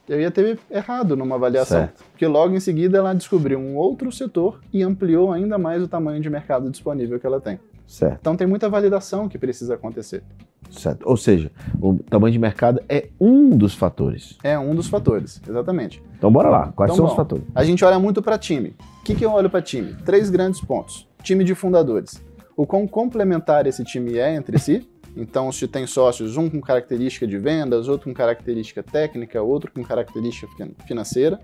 eu 0.08 0.20
ia 0.22 0.32
ter 0.32 0.58
errado 0.72 1.16
numa 1.16 1.36
avaliação. 1.36 1.80
Certo. 1.80 2.04
Porque 2.12 2.26
logo 2.28 2.56
em 2.56 2.60
seguida 2.60 2.98
ela 2.98 3.14
descobriu 3.14 3.60
um 3.60 3.76
outro 3.76 4.12
setor 4.12 4.60
e 4.74 4.82
ampliou 4.84 5.32
ainda 5.32 5.58
mais 5.58 5.82
o 5.84 5.88
tamanho 5.88 6.22
de 6.22 6.30
mercado 6.30 6.70
disponível 6.70 7.20
que 7.20 7.26
ela 7.28 7.40
tem. 7.42 7.60
Certo, 7.88 8.18
Então 8.20 8.36
tem 8.36 8.46
muita 8.46 8.68
validação 8.68 9.30
que 9.30 9.38
precisa 9.38 9.76
acontecer. 9.76 10.22
certo. 10.70 11.08
Ou 11.08 11.16
seja, 11.16 11.50
o 11.82 11.98
tamanho 12.10 12.34
de 12.34 12.40
mercado 12.40 12.82
é 12.90 13.08
um 13.20 13.50
dos 13.58 13.74
fatores. 13.74 14.38
É 14.44 14.60
um 14.60 14.76
dos 14.76 14.88
fatores, 14.90 15.42
exatamente. 15.48 16.04
Então 16.18 16.30
bora 16.32 16.50
lá, 16.50 16.74
quais 16.76 16.90
Então, 16.92 16.98
são 16.98 17.06
bom, 17.06 17.12
os 17.12 17.16
fatores? 17.16 17.46
A 17.56 17.64
gente 17.64 17.86
olha 17.86 17.98
muito 17.98 18.22
para 18.22 18.38
time. 18.38 18.76
O 19.00 19.04
que, 19.06 19.16
que 19.16 19.26
eu 19.26 19.32
olho 19.32 19.50
para 19.50 19.62
time? 19.62 19.96
Três 20.06 20.30
grandes 20.30 20.60
pontos. 20.60 21.08
Time 21.24 21.46
de 21.46 21.56
fundadores. 21.56 22.22
O 22.58 22.66
quão 22.66 22.86
complementar 22.88 23.66
esse 23.68 23.84
time 23.86 24.18
é 24.18 24.36
entre 24.36 24.60
si. 24.60 24.86
Então, 25.18 25.52
se 25.52 25.68
tem 25.68 25.88
sócios, 25.88 26.38
um 26.38 26.50
com 26.50 26.62
característica 26.62 27.26
de 27.26 27.38
vendas, 27.38 27.88
outro 27.88 28.08
com 28.10 28.14
característica 28.14 28.84
técnica, 28.84 29.42
outro 29.42 29.72
com 29.72 29.84
característica 29.84 30.48
fin- 30.56 30.76
financeira. 30.88 31.40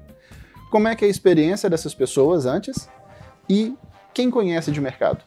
Como 0.71 0.87
é 0.87 0.95
que 0.95 1.03
é 1.03 1.07
a 1.07 1.11
experiência 1.11 1.69
dessas 1.69 1.93
pessoas 1.93 2.45
antes 2.45 2.87
e 3.49 3.73
quem 4.13 4.29
conhece 4.29 4.71
de 4.71 4.79
mercado. 4.79 5.23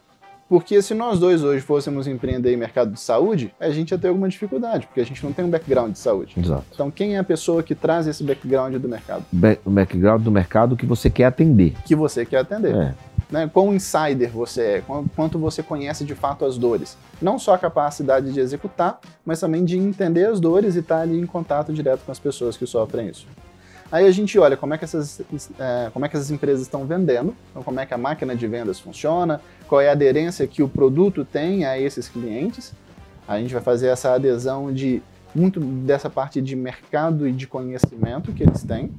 Porque 0.49 0.81
se 0.81 0.93
nós 0.93 1.19
dois 1.19 1.43
hoje 1.43 1.59
fôssemos 1.59 2.07
empreender 2.07 2.53
em 2.53 2.55
mercado 2.57 2.93
de 2.93 2.99
saúde, 3.01 3.53
a 3.59 3.69
gente 3.69 3.91
ia 3.91 3.97
ter 3.97 4.07
alguma 4.07 4.29
dificuldade, 4.29 4.87
porque 4.87 5.01
a 5.01 5.05
gente 5.05 5.21
não 5.25 5.33
tem 5.33 5.43
um 5.43 5.49
background 5.49 5.91
de 5.91 5.99
saúde. 5.99 6.33
Exato. 6.37 6.63
Então, 6.73 6.89
quem 6.89 7.15
é 7.15 7.19
a 7.19 7.23
pessoa 7.23 7.61
que 7.61 7.75
traz 7.75 8.07
esse 8.07 8.23
background 8.23 8.73
do 8.75 8.87
mercado? 8.87 9.25
Ba- 9.29 9.57
O 9.65 9.69
background 9.69 10.23
do 10.23 10.31
mercado 10.31 10.77
que 10.77 10.85
você 10.85 11.09
quer 11.09 11.25
atender. 11.25 11.73
Que 11.85 11.93
você 11.97 12.25
quer 12.25 12.37
atender. 12.37 12.73
É. 12.73 12.93
né, 13.29 13.49
quão 13.51 13.73
insider 13.73 14.29
você 14.29 14.61
é, 14.61 14.83
quanto 15.15 15.37
você 15.37 15.61
conhece 15.61 16.05
de 16.05 16.15
fato 16.15 16.45
as 16.45 16.57
dores. 16.57 16.97
Não 17.21 17.37
só 17.37 17.53
a 17.53 17.57
capacidade 17.57 18.31
de 18.31 18.39
executar, 18.39 18.99
mas 19.25 19.39
também 19.39 19.65
de 19.65 19.77
entender 19.77 20.25
as 20.25 20.39
dores 20.39 20.75
e 20.75 20.79
estar 20.79 21.01
ali 21.01 21.19
em 21.19 21.25
contato 21.25 21.73
direto 21.73 22.05
com 22.05 22.11
as 22.11 22.19
pessoas 22.19 22.55
que 22.55 22.65
sofrem 22.65 23.09
isso. 23.09 23.27
Aí 23.91 24.05
a 24.05 24.11
gente 24.11 24.37
olha 24.37 24.57
como 24.57 24.73
é 24.73 24.77
que 24.77 24.83
essas, 24.83 25.21
é, 25.57 25.89
como 25.93 26.05
é 26.05 26.09
que 26.09 26.17
essas 26.17 26.29
empresas 26.29 26.61
estão 26.61 26.85
vendendo, 26.85 27.33
então 27.51 27.63
como 27.63 27.79
é 27.79 27.85
que 27.85 27.93
a 27.93 27.97
máquina 27.97 28.35
de 28.35 28.45
vendas 28.45 28.79
funciona, 28.79 29.39
qual 29.67 29.79
é 29.79 29.87
a 29.87 29.93
aderência 29.93 30.45
que 30.45 30.61
o 30.61 30.67
produto 30.67 31.23
tem 31.23 31.65
a 31.65 31.79
esses 31.79 32.09
clientes. 32.09 32.73
A 33.25 33.39
gente 33.39 33.53
vai 33.53 33.63
fazer 33.63 33.87
essa 33.87 34.13
adesão 34.13 34.73
de 34.73 35.01
muito 35.33 35.59
dessa 35.59 36.09
parte 36.09 36.41
de 36.41 36.55
mercado 36.55 37.27
e 37.27 37.31
de 37.31 37.47
conhecimento 37.47 38.33
que 38.33 38.43
eles 38.43 38.63
têm. 38.63 38.91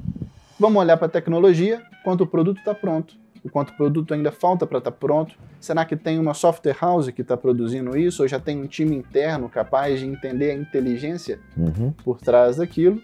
Vamos 0.58 0.80
olhar 0.80 0.96
para 0.96 1.06
a 1.06 1.10
tecnologia, 1.10 1.82
quanto 2.02 2.24
o 2.24 2.26
produto 2.26 2.58
está 2.58 2.74
pronto, 2.74 3.14
o 3.44 3.48
quanto 3.50 3.70
o 3.70 3.76
produto 3.76 4.12
ainda 4.14 4.30
falta 4.32 4.66
para 4.66 4.78
estar 4.78 4.90
pronto. 4.90 5.34
Será 5.60 5.84
que 5.84 5.96
tem 5.96 6.18
uma 6.18 6.34
software 6.34 6.76
house 6.80 7.10
que 7.10 7.22
está 7.22 7.36
produzindo 7.36 7.96
isso, 7.96 8.22
ou 8.22 8.28
já 8.28 8.38
tem 8.40 8.60
um 8.60 8.66
time 8.66 8.96
interno 8.96 9.48
capaz 9.48 10.00
de 10.00 10.06
entender 10.06 10.50
a 10.50 10.54
inteligência 10.54 11.38
Uhum. 11.56 11.92
por 12.04 12.18
trás 12.20 12.56
daquilo? 12.56 13.00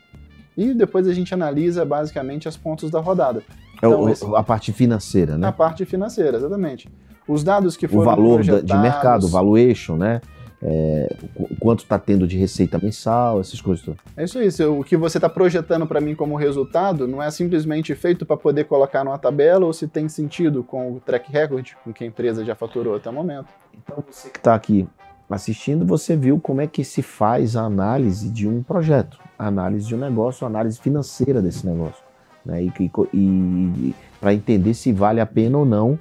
E 0.57 0.73
depois 0.73 1.09
a 1.09 1.13
gente 1.13 1.35
analisa 1.35 1.85
basicamente 1.85 2.47
as 2.49 2.57
pontos 2.57 2.91
da 2.91 3.01
rodada. 3.01 3.43
É 3.83 3.89
o- 3.89 3.93
Então, 3.93 4.09
esse- 4.09 4.35
a 4.37 4.43
parte 4.43 4.73
financeira, 4.73 5.33
né? 5.33 5.39
Na 5.39 5.53
parte 5.53 5.85
financeira, 5.85 6.37
exatamente. 6.37 6.89
Os 7.27 7.43
dados 7.43 7.77
que 7.77 7.87
o 7.87 7.89
foram 7.89 8.05
valor 8.05 8.45
da- 8.45 8.61
de 8.61 8.77
mercado, 8.77 9.25
o 9.25 9.29
valuation, 9.29 9.97
né? 9.97 10.21
É, 10.67 11.15
o 11.23 11.29
qu- 11.29 11.57
quanto 11.61 11.81
está 11.81 11.99
tendo 11.99 12.27
de 12.27 12.39
receita 12.39 12.79
mensal, 12.83 13.39
essas 13.39 13.61
coisas 13.61 13.85
todas. 13.85 14.01
É 14.17 14.25
isso 14.25 14.39
aí. 14.39 14.49
O 14.67 14.83
que 14.83 14.97
você 14.97 15.19
está 15.19 15.29
projetando 15.29 15.87
para 15.87 16.01
mim 16.01 16.15
como 16.15 16.37
resultado 16.37 17.07
não 17.07 17.23
é 17.23 17.31
simplesmente 17.31 17.95
feito 17.95 18.25
para 18.25 18.37
poder 18.37 18.65
colocar 18.65 19.05
numa 19.05 19.19
tabela 19.19 19.67
ou 19.67 19.75
se 19.75 19.87
tem 19.87 20.09
sentido 20.09 20.65
com 20.65 20.93
o 20.93 21.01
track 21.01 21.31
record 21.31 21.73
com 21.85 21.93
que 21.93 22.03
a 22.03 22.07
empresa 22.07 22.43
já 22.45 22.55
faturou 22.55 22.97
até 22.97 23.11
o 23.11 23.13
momento. 23.13 23.49
Então 23.77 24.03
você 24.11 24.31
que 24.31 24.39
está 24.39 24.55
aqui 24.55 24.89
assistindo, 25.29 25.85
você 25.85 26.17
viu 26.17 26.41
como 26.41 26.63
é 26.63 26.67
que 26.67 26.83
se 26.83 27.03
faz 27.03 27.57
a 27.57 27.63
análise 27.63 28.31
de 28.31 28.49
um 28.49 28.63
projeto, 28.63 29.19
a 29.39 29.49
análise 29.49 29.87
de 29.87 29.95
um 29.95 29.99
negócio, 29.99 30.47
a 30.47 30.49
análise 30.49 30.79
financeira 30.81 31.43
desse 31.43 31.67
negócio, 31.67 32.03
né? 32.45 32.63
E, 32.65 32.73
e, 33.13 33.19
e 33.19 33.95
para 34.19 34.33
entender 34.33 34.73
se 34.73 34.93
vale 34.93 35.21
a 35.21 35.27
pena 35.27 35.59
ou 35.59 35.67
não 35.67 35.99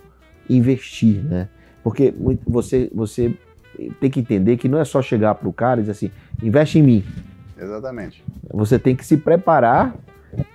investir, 0.50 1.22
né? 1.24 1.50
Porque 1.84 2.14
você 2.48 2.90
você 2.94 3.34
tem 4.00 4.10
que 4.10 4.20
entender 4.20 4.58
que 4.58 4.68
não 4.68 4.80
é 4.80 4.86
só 4.86 5.02
chegar 5.02 5.36
para 5.36 5.48
o 5.48 5.54
cara 5.54 5.80
e 5.80 5.84
dizer 5.84 5.92
assim, 5.92 6.12
investe 6.42 6.80
em 6.80 6.84
mim. 6.84 7.04
Exatamente. 7.58 8.24
Você 8.52 8.78
tem 8.78 8.96
que 8.96 9.06
se 9.06 9.18
preparar 9.18 9.96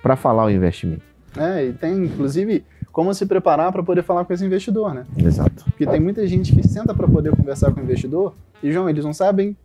para 0.01 0.15
falar 0.15 0.45
o 0.45 0.49
investimento. 0.49 1.01
É, 1.37 1.65
e 1.65 1.73
tem, 1.73 2.05
inclusive, 2.05 2.65
como 2.91 3.13
se 3.13 3.25
preparar 3.25 3.71
para 3.71 3.83
poder 3.83 4.03
falar 4.03 4.25
com 4.25 4.33
esse 4.33 4.45
investidor, 4.45 4.93
né? 4.93 5.05
Exato. 5.17 5.63
Porque 5.65 5.85
tem 5.85 5.99
muita 5.99 6.25
gente 6.27 6.53
que 6.53 6.67
senta 6.67 6.93
para 6.93 7.07
poder 7.07 7.35
conversar 7.35 7.71
com 7.71 7.79
o 7.79 7.83
investidor 7.83 8.33
e, 8.61 8.71
João, 8.71 8.89
eles 8.89 9.05
não 9.05 9.13
sabem 9.13 9.55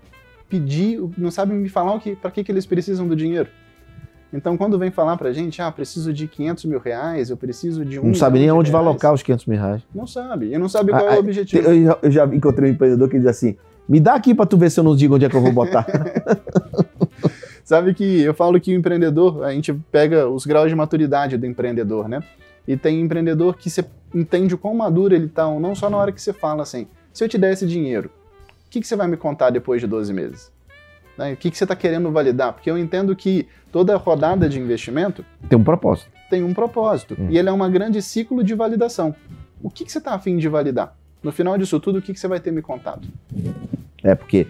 pedir, 0.49 1.01
não 1.17 1.31
sabem 1.31 1.57
me 1.57 1.69
falar 1.69 1.95
o 1.95 2.01
que, 2.01 2.15
para 2.15 2.31
que, 2.31 2.45
que 2.45 2.53
eles 2.53 2.67
precisam 2.67 3.09
do 3.09 3.17
dinheiro. 3.17 3.49
Então, 4.35 4.57
quando 4.57 4.77
vem 4.77 4.91
falar 4.91 5.17
pra 5.17 5.33
gente, 5.33 5.63
ah, 5.63 5.71
preciso 5.71 6.13
de 6.13 6.27
500 6.27 6.65
mil 6.65 6.81
reais, 6.81 7.31
eu 7.31 7.37
preciso 7.37 7.85
de 7.85 8.01
um 8.01 8.07
Não 8.07 8.15
sabe 8.15 8.35
nem 8.35 8.43
milhão 8.43 8.57
de 8.57 8.59
aonde 8.59 8.73
vai 8.73 8.81
alocar 8.81 9.15
os 9.15 9.23
500 9.23 9.47
mil 9.47 9.61
reais. 9.61 9.83
Não 9.95 10.09
sabe. 10.09 10.53
E 10.53 10.59
não 10.59 10.69
sabe 10.69 10.91
qual 10.91 11.07
Ah, 11.07 11.13
é 11.13 11.15
ah, 11.15 11.17
o 11.17 11.21
objetivo. 11.21 11.69
Eu 11.69 11.85
já, 11.85 11.99
eu 12.03 12.11
já 12.11 12.27
encontrei 12.27 12.69
um 12.69 12.75
empreendedor 12.75 13.09
que 13.09 13.17
diz 13.17 13.29
assim: 13.29 13.57
me 13.89 14.01
dá 14.01 14.15
aqui 14.15 14.35
para 14.35 14.45
tu 14.45 14.57
ver 14.57 14.71
se 14.71 14.81
eu 14.81 14.85
não 14.85 14.97
digo 14.97 15.15
onde 15.15 15.25
é 15.25 15.29
que 15.29 15.37
eu 15.37 15.41
vou 15.41 15.53
botar. 15.53 15.87
Sabe 17.63 17.95
que 17.95 18.23
eu 18.23 18.35
falo 18.35 18.61
que 18.61 18.75
o 18.75 18.79
empreendedor, 18.79 19.45
a 19.45 19.53
gente 19.53 19.73
pega 19.93 20.29
os 20.29 20.45
graus 20.45 20.69
de 20.69 20.75
maturidade 20.75 21.37
do 21.37 21.47
empreendedor, 21.47 22.09
né? 22.09 22.21
E 22.67 22.77
tem 22.77 23.01
empreendedor 23.01 23.57
que 23.57 23.71
você 23.71 23.85
entende 24.13 24.55
o 24.55 24.59
quão 24.59 24.75
maduro 24.75 25.15
ele 25.15 25.29
tá, 25.29 25.47
ou 25.47 25.61
não 25.61 25.75
só 25.75 25.89
na 25.89 25.97
hora 25.97 26.11
que 26.11 26.21
você 26.21 26.33
fala 26.33 26.63
assim, 26.63 26.89
se 27.13 27.23
eu 27.23 27.29
te 27.29 27.39
der 27.39 27.53
esse 27.53 27.67
dinheiro, 27.67 28.11
o 28.67 28.71
que, 28.71 28.81
que 28.81 28.87
você 28.87 28.97
vai 28.97 29.07
me 29.07 29.17
contar 29.17 29.51
depois 29.51 29.81
de 29.81 29.87
12 29.87 30.13
meses? 30.13 30.54
Né? 31.17 31.33
O 31.33 31.37
que, 31.37 31.51
que 31.51 31.57
você 31.57 31.65
está 31.65 31.77
querendo 31.77 32.11
validar? 32.11 32.53
Porque 32.53 32.71
eu 32.71 32.79
entendo 32.79 33.15
que 33.15 33.47
toda 33.71 33.97
rodada 33.97 34.49
de 34.49 34.61
investimento 34.61 35.25
Tem 35.49 35.59
um 35.59 35.65
propósito. 35.65 36.11
tem 36.31 36.43
um 36.43 36.55
propósito. 36.55 37.17
Hum. 37.19 37.29
E 37.31 37.39
ele 37.39 37.49
é 37.49 37.53
um 37.53 37.71
grande 37.71 38.01
ciclo 38.03 38.43
de 38.43 38.55
validação. 38.55 39.15
O 39.63 39.71
que, 39.71 39.85
que 39.85 39.93
você 39.93 39.99
está 39.99 40.15
afim 40.15 40.37
de 40.37 40.49
validar? 40.49 40.97
No 41.23 41.33
final 41.33 41.57
disso 41.57 41.81
tudo, 41.81 41.99
o 41.99 42.03
que, 42.03 42.13
que 42.13 42.21
você 42.21 42.29
vai 42.29 42.39
ter 42.39 42.51
me 42.51 42.61
contado? 42.61 43.09
É 44.03 44.15
porque 44.15 44.47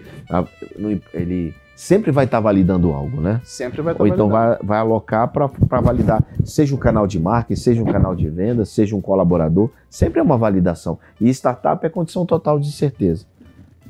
ele 1.13 1.55
sempre 1.75 2.11
vai 2.11 2.25
estar 2.25 2.39
validando 2.39 2.91
algo, 2.91 3.21
né? 3.21 3.39
Sempre 3.43 3.81
vai 3.81 3.93
estar 3.93 4.03
Ou 4.03 4.07
então 4.07 4.27
validando. 4.29 4.57
vai, 4.59 4.67
vai 4.67 4.79
alocar 4.79 5.27
para 5.29 5.81
validar, 5.81 6.23
seja 6.43 6.75
um 6.75 6.77
canal 6.77 7.07
de 7.07 7.19
marketing, 7.19 7.61
seja 7.61 7.81
um 7.81 7.85
canal 7.85 8.15
de 8.15 8.29
venda, 8.29 8.65
seja 8.65 8.95
um 8.95 9.01
colaborador, 9.01 9.69
sempre 9.89 10.19
é 10.19 10.23
uma 10.23 10.37
validação. 10.37 10.99
E 11.19 11.29
startup 11.29 11.85
é 11.85 11.89
condição 11.89 12.25
total 12.25 12.59
de 12.59 12.71
certeza, 12.71 13.25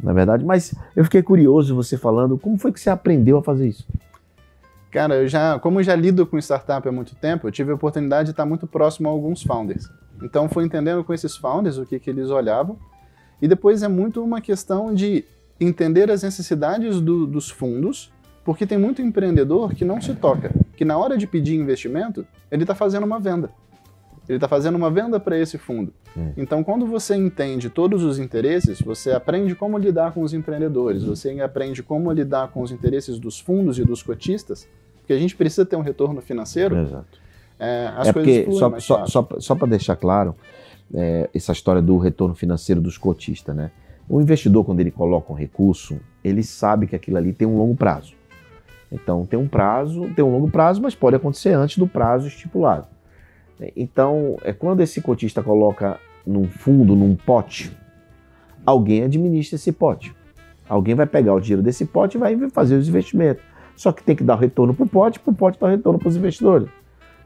na 0.01 0.13
verdade. 0.13 0.43
Mas 0.43 0.73
eu 0.95 1.03
fiquei 1.03 1.21
curioso 1.21 1.75
você 1.75 1.97
falando, 1.97 2.37
como 2.37 2.57
foi 2.57 2.71
que 2.71 2.79
você 2.79 2.89
aprendeu 2.89 3.37
a 3.37 3.43
fazer 3.43 3.67
isso? 3.67 3.85
Cara, 4.91 5.15
eu 5.15 5.27
já, 5.27 5.59
como 5.59 5.79
eu 5.79 5.83
já 5.83 5.95
lido 5.95 6.25
com 6.25 6.37
startup 6.37 6.87
há 6.87 6.91
muito 6.91 7.15
tempo, 7.15 7.47
eu 7.47 7.51
tive 7.51 7.71
a 7.71 7.75
oportunidade 7.75 8.27
de 8.27 8.31
estar 8.31 8.45
muito 8.45 8.65
próximo 8.65 9.09
a 9.09 9.11
alguns 9.11 9.43
founders. 9.43 9.89
Então, 10.21 10.47
fui 10.47 10.63
entendendo 10.63 11.03
com 11.03 11.13
esses 11.13 11.35
founders 11.35 11.77
o 11.77 11.85
que, 11.85 11.99
que 11.99 12.09
eles 12.09 12.29
olhavam. 12.29 12.77
E 13.41 13.47
depois 13.47 13.83
é 13.83 13.87
muito 13.89 14.23
uma 14.23 14.39
questão 14.39 14.93
de 14.93 15.25
entender 15.59 16.09
as 16.09 16.23
necessidades 16.23 17.01
do, 17.01 17.27
dos 17.27 17.49
fundos, 17.49 18.11
porque 18.43 18.65
tem 18.65 18.77
muito 18.77 19.01
empreendedor 19.01 19.73
que 19.73 19.83
não 19.83 19.99
se 19.99 20.13
toca, 20.13 20.51
que 20.77 20.85
na 20.85 20.97
hora 20.97 21.17
de 21.17 21.27
pedir 21.27 21.55
investimento, 21.55 22.25
ele 22.49 22.63
está 22.63 22.75
fazendo 22.75 23.05
uma 23.05 23.19
venda. 23.19 23.49
Ele 24.27 24.37
está 24.37 24.47
fazendo 24.47 24.75
uma 24.75 24.89
venda 24.89 25.19
para 25.19 25.37
esse 25.37 25.57
fundo. 25.57 25.93
Hum. 26.17 26.31
Então, 26.35 26.63
quando 26.63 26.85
você 26.85 27.15
entende 27.15 27.69
todos 27.69 28.03
os 28.03 28.17
interesses, 28.17 28.81
você 28.81 29.11
aprende 29.11 29.53
como 29.53 29.77
lidar 29.77 30.13
com 30.13 30.21
os 30.21 30.33
empreendedores, 30.33 31.03
você 31.03 31.39
aprende 31.39 31.83
como 31.83 32.11
lidar 32.11 32.49
com 32.49 32.61
os 32.61 32.71
interesses 32.71 33.19
dos 33.19 33.39
fundos 33.39 33.77
e 33.77 33.83
dos 33.83 34.01
cotistas, 34.01 34.67
porque 34.99 35.13
a 35.13 35.19
gente 35.19 35.35
precisa 35.35 35.65
ter 35.65 35.75
um 35.75 35.81
retorno 35.81 36.21
financeiro. 36.21 36.75
Exato. 36.77 37.19
É, 37.59 37.91
as 37.95 38.07
é 38.07 38.13
porque, 38.13 38.47
só, 38.51 38.79
só, 38.79 39.05
só, 39.05 39.27
só 39.39 39.55
para 39.55 39.67
deixar 39.67 39.95
claro, 39.95 40.35
é, 40.93 41.29
essa 41.33 41.51
história 41.51 41.81
do 41.81 41.97
retorno 41.97 42.35
financeiro 42.35 42.81
dos 42.81 42.97
cotistas, 42.97 43.55
né? 43.55 43.71
O 44.07 44.21
investidor, 44.21 44.63
quando 44.65 44.79
ele 44.79 44.91
coloca 44.91 45.31
um 45.31 45.35
recurso, 45.35 45.99
ele 46.23 46.43
sabe 46.43 46.85
que 46.85 46.95
aquilo 46.95 47.17
ali 47.17 47.33
tem 47.33 47.47
um 47.47 47.57
longo 47.57 47.75
prazo. 47.75 48.13
Então, 48.91 49.25
tem 49.25 49.37
um 49.37 49.47
prazo, 49.47 50.09
tem 50.15 50.23
um 50.23 50.31
longo 50.31 50.49
prazo, 50.49 50.81
mas 50.81 50.93
pode 50.93 51.15
acontecer 51.15 51.53
antes 51.53 51.77
do 51.77 51.87
prazo 51.87 52.27
estipulado. 52.27 52.87
Então, 53.75 54.37
é 54.43 54.51
quando 54.51 54.81
esse 54.81 55.01
cotista 55.01 55.41
coloca 55.41 55.99
num 56.25 56.45
fundo, 56.45 56.95
num 56.95 57.15
pote, 57.15 57.75
alguém 58.65 59.03
administra 59.03 59.55
esse 59.55 59.71
pote. 59.71 60.13
Alguém 60.67 60.95
vai 60.95 61.05
pegar 61.05 61.33
o 61.33 61.39
dinheiro 61.39 61.61
desse 61.61 61.85
pote 61.85 62.17
e 62.17 62.19
vai 62.19 62.37
fazer 62.49 62.75
os 62.75 62.89
investimentos. 62.89 63.43
Só 63.75 63.91
que 63.91 64.03
tem 64.03 64.15
que 64.15 64.23
dar 64.23 64.39
retorno 64.39 64.73
para 64.73 64.85
o 64.85 64.89
pote, 64.89 65.19
para 65.19 65.31
o 65.31 65.35
pote 65.35 65.59
dar 65.59 65.69
retorno 65.69 65.99
para 65.99 66.07
os 66.07 66.15
investidores. 66.15 66.67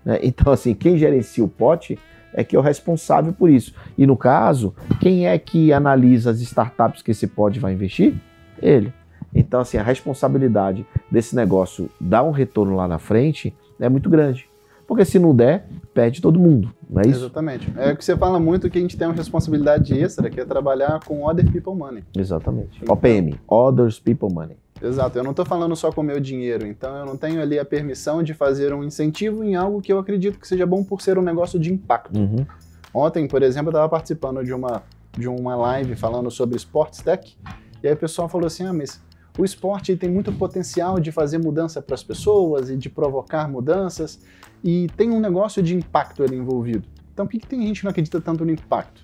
né? 0.04 0.20
Então, 0.24 0.52
assim, 0.52 0.74
quem 0.74 0.98
gerencia 0.98 1.44
o 1.44 1.48
pote 1.48 1.98
é 2.34 2.44
que 2.44 2.56
é 2.56 2.60
o 2.60 2.62
responsável 2.62 3.34
por 3.34 3.50
isso. 3.50 3.74
E 3.98 4.06
no 4.06 4.18
caso, 4.18 4.74
quem 5.00 5.28
é 5.28 5.38
que 5.38 5.72
analisa 5.72 6.32
as 6.32 6.42
startups 6.42 7.02
que 7.02 7.12
esse 7.12 7.28
pote 7.28 7.60
vai 7.60 7.74
investir? 7.74 8.14
Ele. 8.62 8.94
Então, 9.34 9.62
assim, 9.62 9.78
a 9.78 9.84
responsabilidade 9.84 10.86
desse 11.10 11.36
negócio 11.36 11.90
dar 12.00 12.24
um 12.24 12.32
retorno 12.32 12.76
lá 12.76 12.88
na 12.88 13.00
frente 13.00 13.56
é 13.80 13.88
muito 13.88 14.10
grande. 14.10 14.49
Porque 14.90 15.06
se 15.06 15.20
não 15.20 15.36
der, 15.36 15.68
perde 15.94 16.20
todo 16.20 16.40
mundo, 16.40 16.74
não 16.90 17.04
é 17.04 17.06
isso? 17.06 17.20
Exatamente. 17.20 17.72
É 17.78 17.92
o 17.92 17.96
que 17.96 18.04
você 18.04 18.18
fala 18.18 18.40
muito 18.40 18.68
que 18.72 18.80
a 18.80 18.82
gente 18.82 18.98
tem 18.98 19.06
uma 19.06 19.14
responsabilidade 19.14 19.94
extra, 19.94 20.28
que 20.32 20.42
é 20.42 20.46
trabalhar 20.46 21.00
com 21.06 21.28
Other 21.28 21.46
People 21.46 21.76
Money. 21.76 22.04
Exatamente. 22.18 22.82
OPM, 22.90 23.40
Others 23.48 24.00
People 24.00 24.34
Money. 24.34 24.58
Exato, 24.82 25.20
eu 25.20 25.24
não 25.24 25.30
estou 25.30 25.46
falando 25.46 25.76
só 25.76 25.92
com 25.92 26.02
o 26.02 26.04
meu 26.04 26.20
dinheiro, 26.20 26.66
então 26.66 26.96
eu 26.98 27.06
não 27.06 27.16
tenho 27.16 27.40
ali 27.40 27.60
a 27.60 27.66
permissão 27.66 28.24
de 28.24 28.34
fazer 28.34 28.74
um 28.74 28.84
incentivo 28.84 29.44
em 29.44 29.56
algo 29.56 29.80
que 29.80 29.94
eu 29.94 30.00
acredito 30.00 30.40
que 30.40 30.48
seja 30.48 30.66
bom 30.66 30.84
por 30.84 31.04
ser 31.04 31.20
um 31.20 31.22
negócio 31.22 31.60
de 31.60 31.72
impacto. 31.72 32.18
Uhum. 32.18 32.44
Ontem, 32.92 33.28
por 33.28 33.44
exemplo, 33.44 33.68
eu 33.68 33.74
estava 33.74 33.90
participando 33.90 34.44
de 34.44 34.54
uma, 34.54 34.82
de 35.16 35.28
uma 35.28 35.56
live 35.56 35.96
falando 35.96 36.32
sobre 36.32 36.58
Sports 36.58 37.04
Tech, 37.04 37.38
e 37.84 37.88
aí 37.88 37.94
o 37.94 37.98
pessoal 37.98 38.28
falou 38.28 38.48
assim: 38.48 38.66
ah, 38.66 38.74
mas 38.74 39.00
o 39.40 39.46
esporte 39.46 39.96
tem 39.96 40.10
muito 40.10 40.34
potencial 40.34 41.00
de 41.00 41.14
fazer 41.14 41.38
mudança 41.38 41.82
para 41.82 41.96
as 41.96 42.04
pessoas 42.04 42.70
e 42.70 42.76
de 42.76 42.90
provocar 42.90 43.48
mudanças, 43.50 44.20
e 44.62 44.88
tem 44.98 45.10
um 45.12 45.20
negócio 45.22 45.64
de 45.64 45.74
impacto 45.74 46.22
ali 46.24 46.36
envolvido. 46.36 46.86
Então 47.14 47.26
por 47.26 47.32
que, 47.32 47.40
que 47.40 47.48
tem 47.48 47.62
gente 47.66 47.80
que 47.80 47.86
não 47.86 47.92
acredita 47.92 48.20
tanto 48.20 48.44
no 48.44 48.52
impacto? 48.52 49.02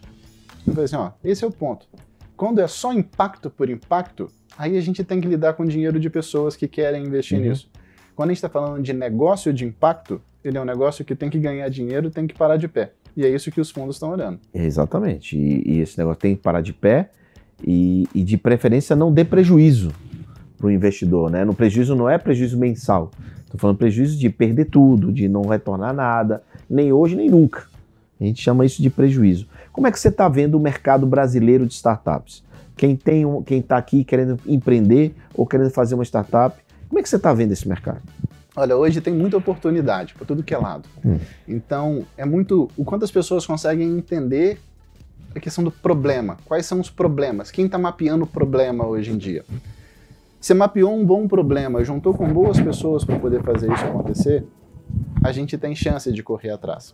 Eu 0.67 0.73
falei 0.73 0.85
assim: 0.85 0.97
ó, 0.97 1.11
esse 1.23 1.45
é 1.45 1.47
o 1.47 1.51
ponto. 1.51 1.87
Quando 2.35 2.59
é 2.59 2.67
só 2.67 2.91
impacto 2.91 3.49
por 3.49 3.69
impacto, 3.69 4.27
aí 4.57 4.77
a 4.77 4.81
gente 4.81 5.05
tem 5.05 5.21
que 5.21 5.27
lidar 5.27 5.53
com 5.53 5.63
dinheiro 5.63 5.97
de 6.01 6.09
pessoas 6.09 6.53
que 6.57 6.67
querem 6.67 7.05
investir 7.05 7.39
Uhum. 7.39 7.45
nisso. 7.45 7.69
Quando 8.13 8.29
a 8.29 8.33
gente 8.33 8.37
está 8.39 8.49
falando 8.49 8.81
de 8.83 8.91
negócio 8.91 9.53
de 9.53 9.63
impacto, 9.63 10.21
ele 10.43 10.57
é 10.57 10.61
um 10.61 10.65
negócio 10.65 11.05
que 11.05 11.15
tem 11.15 11.29
que 11.29 11.39
ganhar 11.39 11.69
dinheiro, 11.69 12.09
tem 12.09 12.27
que 12.27 12.33
parar 12.33 12.57
de 12.57 12.67
pé. 12.67 12.91
E 13.15 13.25
é 13.25 13.29
isso 13.29 13.49
que 13.51 13.61
os 13.61 13.71
fundos 13.71 13.95
estão 13.95 14.09
olhando. 14.11 14.39
Exatamente. 14.53 15.37
E, 15.37 15.63
e 15.65 15.79
esse 15.79 15.97
negócio 15.97 16.19
tem 16.19 16.35
que 16.35 16.41
parar 16.41 16.59
de 16.59 16.73
pé 16.73 17.09
e, 17.65 18.05
e 18.13 18.21
de 18.21 18.37
preferência 18.37 18.97
não 18.97 19.13
dê 19.13 19.23
prejuízo 19.23 19.93
para 20.57 20.67
o 20.67 20.71
investidor, 20.71 21.29
né? 21.29 21.43
No 21.43 21.53
prejuízo 21.53 21.95
não 21.95 22.09
é 22.09 22.17
prejuízo 22.17 22.57
mensal. 22.57 23.11
Estou 23.43 23.59
falando 23.59 23.77
prejuízo 23.77 24.17
de 24.17 24.29
perder 24.29 24.65
tudo, 24.65 25.11
de 25.11 25.27
não 25.27 25.43
retornar 25.43 25.93
nada, 25.93 26.41
nem 26.69 26.91
hoje 26.91 27.15
nem 27.15 27.29
nunca. 27.29 27.63
A 28.19 28.23
gente 28.23 28.41
chama 28.41 28.65
isso 28.65 28.81
de 28.81 28.89
prejuízo. 28.89 29.47
Como 29.71 29.87
é 29.87 29.91
que 29.91 29.99
você 29.99 30.07
está 30.07 30.27
vendo 30.29 30.55
o 30.55 30.59
mercado 30.59 31.05
brasileiro 31.05 31.65
de 31.65 31.73
startups? 31.73 32.43
Quem 32.77 32.95
tem 32.95 33.25
um, 33.25 33.41
quem 33.41 33.59
está 33.59 33.77
aqui 33.77 34.03
querendo 34.03 34.39
empreender 34.45 35.13
ou 35.33 35.45
querendo 35.45 35.69
fazer 35.69 35.95
uma 35.95 36.03
startup, 36.03 36.57
como 36.87 36.99
é 36.99 37.03
que 37.03 37.09
você 37.09 37.15
está 37.15 37.33
vendo 37.33 37.51
esse 37.51 37.67
mercado? 37.67 38.01
Olha, 38.55 38.75
hoje 38.77 39.01
tem 39.01 39.13
muita 39.13 39.35
oportunidade 39.35 40.13
para 40.13 40.25
tudo 40.25 40.43
que 40.43 40.53
é 40.53 40.57
lado. 40.57 40.87
Hum. 41.03 41.19
Então, 41.45 42.05
é 42.17 42.23
muito. 42.23 42.69
O 42.77 42.85
quanto 42.85 43.03
as 43.03 43.11
pessoas 43.11 43.45
conseguem 43.45 43.97
entender 43.97 44.59
a 45.35 45.39
questão 45.39 45.63
do 45.63 45.71
problema. 45.71 46.37
Quais 46.45 46.65
são 46.65 46.79
os 46.79 46.89
problemas? 46.89 47.51
Quem 47.51 47.65
está 47.65 47.77
mapeando 47.77 48.23
o 48.23 48.27
problema 48.27 48.87
hoje 48.87 49.11
em 49.11 49.17
dia? 49.17 49.43
Você 50.45 50.53
mapeou 50.53 50.95
um 50.95 51.03
bom 51.03 51.27
problema, 51.27 51.83
juntou 51.83 52.13
com 52.13 52.31
boas 52.31 52.59
pessoas 52.59 53.03
para 53.03 53.17
poder 53.17 53.41
fazer 53.41 53.73
isso 53.73 53.83
acontecer, 53.83 54.45
a 55.23 55.31
gente 55.31 55.57
tem 55.57 55.73
chance 55.73 56.11
de 56.11 56.21
correr 56.21 56.51
atrás. 56.51 56.93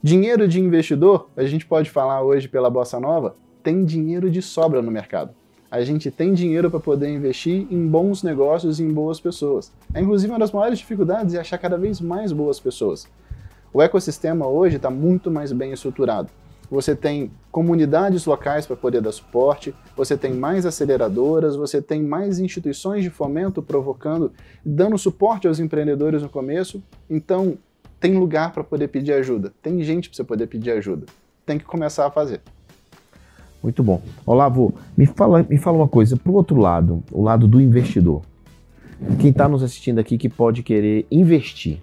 Dinheiro 0.00 0.46
de 0.46 0.60
investidor, 0.60 1.28
a 1.36 1.42
gente 1.42 1.66
pode 1.66 1.90
falar 1.90 2.22
hoje 2.22 2.46
pela 2.46 2.70
Bossa 2.70 3.00
Nova, 3.00 3.34
tem 3.64 3.84
dinheiro 3.84 4.30
de 4.30 4.40
sobra 4.40 4.80
no 4.80 4.92
mercado. 4.92 5.34
A 5.68 5.82
gente 5.82 6.08
tem 6.08 6.32
dinheiro 6.32 6.70
para 6.70 6.78
poder 6.78 7.08
investir 7.08 7.66
em 7.68 7.84
bons 7.84 8.22
negócios 8.22 8.78
e 8.78 8.84
em 8.84 8.92
boas 8.92 9.20
pessoas. 9.20 9.72
É, 9.92 10.00
inclusive, 10.00 10.30
uma 10.30 10.38
das 10.38 10.52
maiores 10.52 10.78
dificuldades 10.78 11.34
é 11.34 11.40
achar 11.40 11.58
cada 11.58 11.76
vez 11.76 12.00
mais 12.00 12.30
boas 12.30 12.60
pessoas. 12.60 13.08
O 13.72 13.82
ecossistema 13.82 14.46
hoje 14.46 14.76
está 14.76 14.88
muito 14.88 15.32
mais 15.32 15.50
bem 15.50 15.72
estruturado. 15.72 16.30
Você 16.70 16.94
tem 16.94 17.30
comunidades 17.50 18.26
locais 18.26 18.66
para 18.66 18.76
poder 18.76 19.00
dar 19.00 19.12
suporte, 19.12 19.74
você 19.96 20.16
tem 20.16 20.34
mais 20.34 20.66
aceleradoras, 20.66 21.56
você 21.56 21.80
tem 21.80 22.02
mais 22.02 22.38
instituições 22.38 23.02
de 23.02 23.10
fomento 23.10 23.62
provocando, 23.62 24.32
dando 24.64 24.98
suporte 24.98 25.48
aos 25.48 25.58
empreendedores 25.58 26.22
no 26.22 26.28
começo. 26.28 26.82
Então, 27.08 27.56
tem 27.98 28.16
lugar 28.16 28.52
para 28.52 28.62
poder 28.62 28.88
pedir 28.88 29.12
ajuda, 29.14 29.52
tem 29.62 29.82
gente 29.82 30.08
para 30.08 30.16
você 30.16 30.24
poder 30.24 30.46
pedir 30.46 30.70
ajuda. 30.72 31.06
Tem 31.46 31.58
que 31.58 31.64
começar 31.64 32.06
a 32.06 32.10
fazer. 32.10 32.40
Muito 33.62 33.82
bom. 33.82 34.00
Olavo, 34.24 34.74
me 34.96 35.06
fala, 35.06 35.44
me 35.48 35.58
fala 35.58 35.78
uma 35.78 35.88
coisa, 35.88 36.16
para 36.16 36.30
o 36.30 36.34
outro 36.34 36.60
lado, 36.60 37.02
o 37.10 37.22
lado 37.22 37.48
do 37.48 37.60
investidor. 37.60 38.22
Quem 39.18 39.30
está 39.30 39.48
nos 39.48 39.62
assistindo 39.62 39.98
aqui 39.98 40.18
que 40.18 40.28
pode 40.28 40.62
querer 40.62 41.06
investir, 41.10 41.80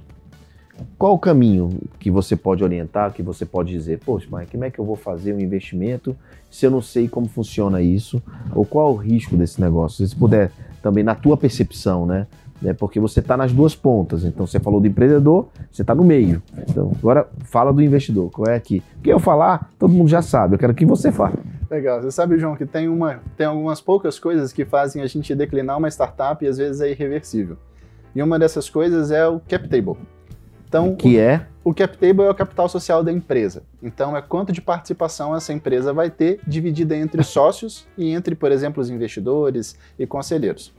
qual 0.97 1.13
o 1.13 1.19
caminho 1.19 1.69
que 1.99 2.09
você 2.09 2.35
pode 2.35 2.63
orientar, 2.63 3.11
que 3.13 3.21
você 3.21 3.45
pode 3.45 3.71
dizer, 3.71 3.99
poxa, 3.99 4.27
mas 4.29 4.49
como 4.49 4.63
é 4.63 4.71
que 4.71 4.79
eu 4.79 4.85
vou 4.85 4.95
fazer 4.95 5.33
um 5.33 5.39
investimento 5.39 6.15
se 6.49 6.65
eu 6.65 6.71
não 6.71 6.81
sei 6.81 7.07
como 7.07 7.27
funciona 7.27 7.81
isso? 7.81 8.21
Ou 8.53 8.65
qual 8.65 8.89
é 8.89 8.91
o 8.93 8.95
risco 8.95 9.35
desse 9.35 9.59
negócio? 9.59 10.05
Se 10.07 10.15
puder 10.15 10.51
também, 10.81 11.03
na 11.03 11.15
tua 11.15 11.35
percepção, 11.35 12.05
né? 12.05 12.27
né, 12.61 12.73
Porque 12.73 12.99
você 12.99 13.19
está 13.19 13.35
nas 13.35 13.51
duas 13.51 13.75
pontas. 13.75 14.23
Então, 14.23 14.45
você 14.45 14.59
falou 14.59 14.79
do 14.79 14.87
empreendedor, 14.87 15.47
você 15.71 15.81
está 15.81 15.93
no 15.93 16.03
meio. 16.03 16.41
Então, 16.69 16.91
agora 16.97 17.27
fala 17.43 17.73
do 17.73 17.81
investidor. 17.81 18.29
Qual 18.31 18.47
é 18.47 18.55
aqui? 18.55 18.81
Porque 18.93 19.11
eu 19.11 19.19
falar, 19.19 19.69
todo 19.77 19.93
mundo 19.93 20.07
já 20.07 20.21
sabe. 20.21 20.55
Eu 20.55 20.59
quero 20.59 20.73
que 20.73 20.85
você 20.85 21.11
fale. 21.11 21.35
Legal. 21.69 22.01
Você 22.01 22.11
sabe, 22.11 22.37
João, 22.37 22.55
que 22.55 22.65
tem, 22.65 22.87
uma, 22.87 23.19
tem 23.35 23.47
algumas 23.47 23.81
poucas 23.81 24.19
coisas 24.19 24.53
que 24.53 24.63
fazem 24.63 25.01
a 25.01 25.07
gente 25.07 25.33
declinar 25.35 25.77
uma 25.77 25.89
startup 25.89 26.43
e 26.43 26.47
às 26.47 26.57
vezes 26.57 26.81
é 26.81 26.89
irreversível. 26.89 27.57
E 28.15 28.23
uma 28.23 28.39
dessas 28.39 28.69
coisas 28.69 29.11
é 29.11 29.27
o 29.27 29.39
cap 29.39 29.67
table. 29.67 29.97
Então, 30.67 30.95
Que 30.95 31.17
é 31.17 31.45
o 31.63 31.73
cap 31.73 31.97
table 31.97 32.21
é 32.21 32.29
o 32.29 32.35
capital 32.35 32.69
social 32.69 33.03
da 33.03 33.11
empresa. 33.11 33.63
Então, 33.81 34.15
é 34.15 34.21
quanto 34.21 34.51
de 34.51 34.61
participação 34.61 35.35
essa 35.35 35.51
empresa 35.51 35.91
vai 35.91 36.11
ter 36.11 36.39
dividida 36.45 36.95
entre 36.95 37.21
sócios 37.25 37.87
e 37.97 38.11
entre, 38.11 38.35
por 38.35 38.51
exemplo, 38.51 38.81
os 38.81 38.89
investidores 38.89 39.75
e 39.97 40.05
conselheiros. 40.05 40.71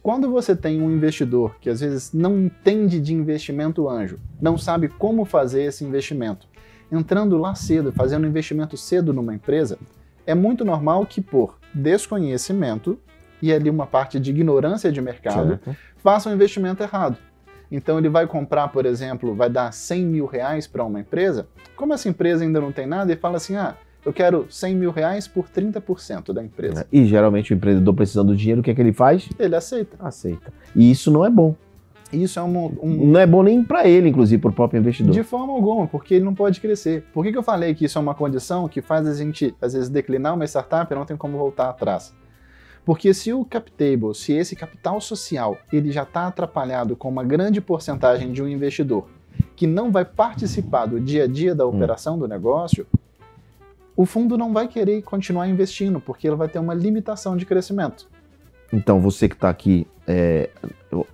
Quando 0.00 0.30
você 0.30 0.54
tem 0.54 0.80
um 0.80 0.90
investidor 0.90 1.56
que 1.60 1.68
às 1.68 1.80
vezes 1.80 2.12
não 2.12 2.38
entende 2.38 3.00
de 3.00 3.12
investimento 3.12 3.88
anjo, 3.88 4.20
não 4.40 4.56
sabe 4.56 4.88
como 4.88 5.24
fazer 5.24 5.64
esse 5.64 5.84
investimento, 5.84 6.46
entrando 6.90 7.36
lá 7.36 7.54
cedo, 7.54 7.90
fazendo 7.90 8.26
investimento 8.26 8.76
cedo 8.76 9.12
numa 9.12 9.34
empresa, 9.34 9.78
é 10.24 10.34
muito 10.34 10.64
normal 10.64 11.04
que 11.04 11.20
por 11.20 11.58
desconhecimento 11.74 12.98
e 13.42 13.52
ali 13.52 13.68
uma 13.68 13.86
parte 13.86 14.18
de 14.20 14.30
ignorância 14.30 14.90
de 14.90 15.00
mercado, 15.00 15.58
Certo. 15.64 15.76
faça 15.98 16.30
um 16.30 16.32
investimento 16.32 16.82
errado. 16.82 17.16
Então 17.70 17.98
ele 17.98 18.08
vai 18.08 18.26
comprar, 18.26 18.68
por 18.68 18.86
exemplo, 18.86 19.34
vai 19.34 19.50
dar 19.50 19.72
100 19.72 20.06
mil 20.06 20.26
reais 20.26 20.66
para 20.66 20.82
uma 20.84 21.00
empresa. 21.00 21.46
Como 21.76 21.92
essa 21.92 22.08
empresa 22.08 22.44
ainda 22.44 22.60
não 22.60 22.72
tem 22.72 22.86
nada, 22.86 23.10
ele 23.12 23.20
fala 23.20 23.36
assim: 23.36 23.56
ah, 23.56 23.74
eu 24.06 24.12
quero 24.12 24.46
100 24.48 24.74
mil 24.74 24.90
reais 24.90 25.28
por 25.28 25.46
30% 25.48 26.32
da 26.32 26.42
empresa. 26.42 26.86
E 26.90 27.04
geralmente 27.04 27.52
o 27.52 27.54
empreendedor 27.54 27.94
precisando 27.94 28.28
do 28.28 28.36
dinheiro, 28.36 28.60
o 28.60 28.64
que 28.64 28.70
é 28.70 28.74
que 28.74 28.80
ele 28.80 28.92
faz? 28.92 29.28
Ele 29.38 29.54
aceita. 29.54 29.96
Aceita. 30.00 30.52
E 30.74 30.90
isso 30.90 31.10
não 31.10 31.24
é 31.24 31.30
bom. 31.30 31.54
Isso 32.10 32.38
é 32.38 32.42
um, 32.42 32.66
um- 32.82 33.06
Não 33.12 33.20
é 33.20 33.26
bom 33.26 33.42
nem 33.42 33.62
para 33.62 33.86
ele, 33.86 34.08
inclusive, 34.08 34.40
para 34.40 34.50
o 34.50 34.54
próprio 34.54 34.78
investidor. 34.80 35.12
de 35.12 35.22
forma 35.22 35.52
alguma, 35.52 35.86
porque 35.86 36.14
ele 36.14 36.24
não 36.24 36.34
pode 36.34 36.58
crescer. 36.58 37.04
Por 37.12 37.22
que, 37.22 37.30
que 37.32 37.36
eu 37.36 37.42
falei 37.42 37.74
que 37.74 37.84
isso 37.84 37.98
é 37.98 38.00
uma 38.00 38.14
condição 38.14 38.66
que 38.66 38.80
faz 38.80 39.06
a 39.06 39.12
gente, 39.12 39.54
às 39.60 39.74
vezes, 39.74 39.90
declinar 39.90 40.34
uma 40.34 40.46
startup 40.46 40.90
e 40.90 40.96
não 40.96 41.04
tem 41.04 41.18
como 41.18 41.36
voltar 41.36 41.68
atrás? 41.68 42.14
Porque 42.88 43.12
se 43.12 43.34
o 43.34 43.44
cap 43.44 43.70
table, 43.72 44.14
se 44.14 44.32
esse 44.32 44.56
capital 44.56 44.98
social, 44.98 45.58
ele 45.70 45.92
já 45.92 46.04
está 46.04 46.26
atrapalhado 46.26 46.96
com 46.96 47.06
uma 47.06 47.22
grande 47.22 47.60
porcentagem 47.60 48.32
de 48.32 48.42
um 48.42 48.48
investidor 48.48 49.06
que 49.54 49.66
não 49.66 49.92
vai 49.92 50.06
participar 50.06 50.86
do 50.86 50.98
dia 50.98 51.24
a 51.24 51.26
dia 51.26 51.54
da 51.54 51.66
operação 51.66 52.18
do 52.18 52.26
negócio, 52.26 52.86
o 53.94 54.06
fundo 54.06 54.38
não 54.38 54.54
vai 54.54 54.68
querer 54.68 55.02
continuar 55.02 55.46
investindo, 55.48 56.00
porque 56.00 56.26
ele 56.26 56.36
vai 56.36 56.48
ter 56.48 56.58
uma 56.60 56.72
limitação 56.72 57.36
de 57.36 57.44
crescimento. 57.44 58.08
Então, 58.72 59.00
você 59.00 59.28
que 59.28 59.34
está 59.34 59.50
aqui 59.50 59.86
é, 60.06 60.48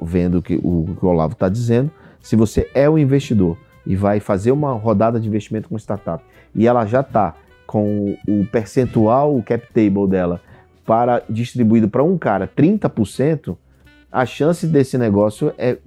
vendo 0.00 0.40
que 0.40 0.54
o 0.62 0.94
que 0.96 1.04
o 1.04 1.08
Olavo 1.08 1.32
está 1.32 1.48
dizendo, 1.48 1.90
se 2.22 2.36
você 2.36 2.70
é 2.72 2.88
um 2.88 2.96
investidor 2.96 3.58
e 3.84 3.96
vai 3.96 4.20
fazer 4.20 4.52
uma 4.52 4.72
rodada 4.74 5.18
de 5.18 5.26
investimento 5.26 5.68
com 5.68 5.76
startup 5.76 6.22
e 6.54 6.68
ela 6.68 6.86
já 6.86 7.00
está 7.00 7.34
com 7.66 8.16
o 8.28 8.46
percentual, 8.46 9.36
o 9.36 9.42
cap 9.42 9.66
table 9.72 10.06
dela, 10.06 10.40
para 10.84 11.22
distribuído 11.28 11.88
para 11.88 12.02
um 12.02 12.18
cara 12.18 12.48
30%, 12.48 13.56
a 14.10 14.26
chance 14.26 14.66
desse 14.66 14.96
negócio 14.96 15.52
é 15.58 15.78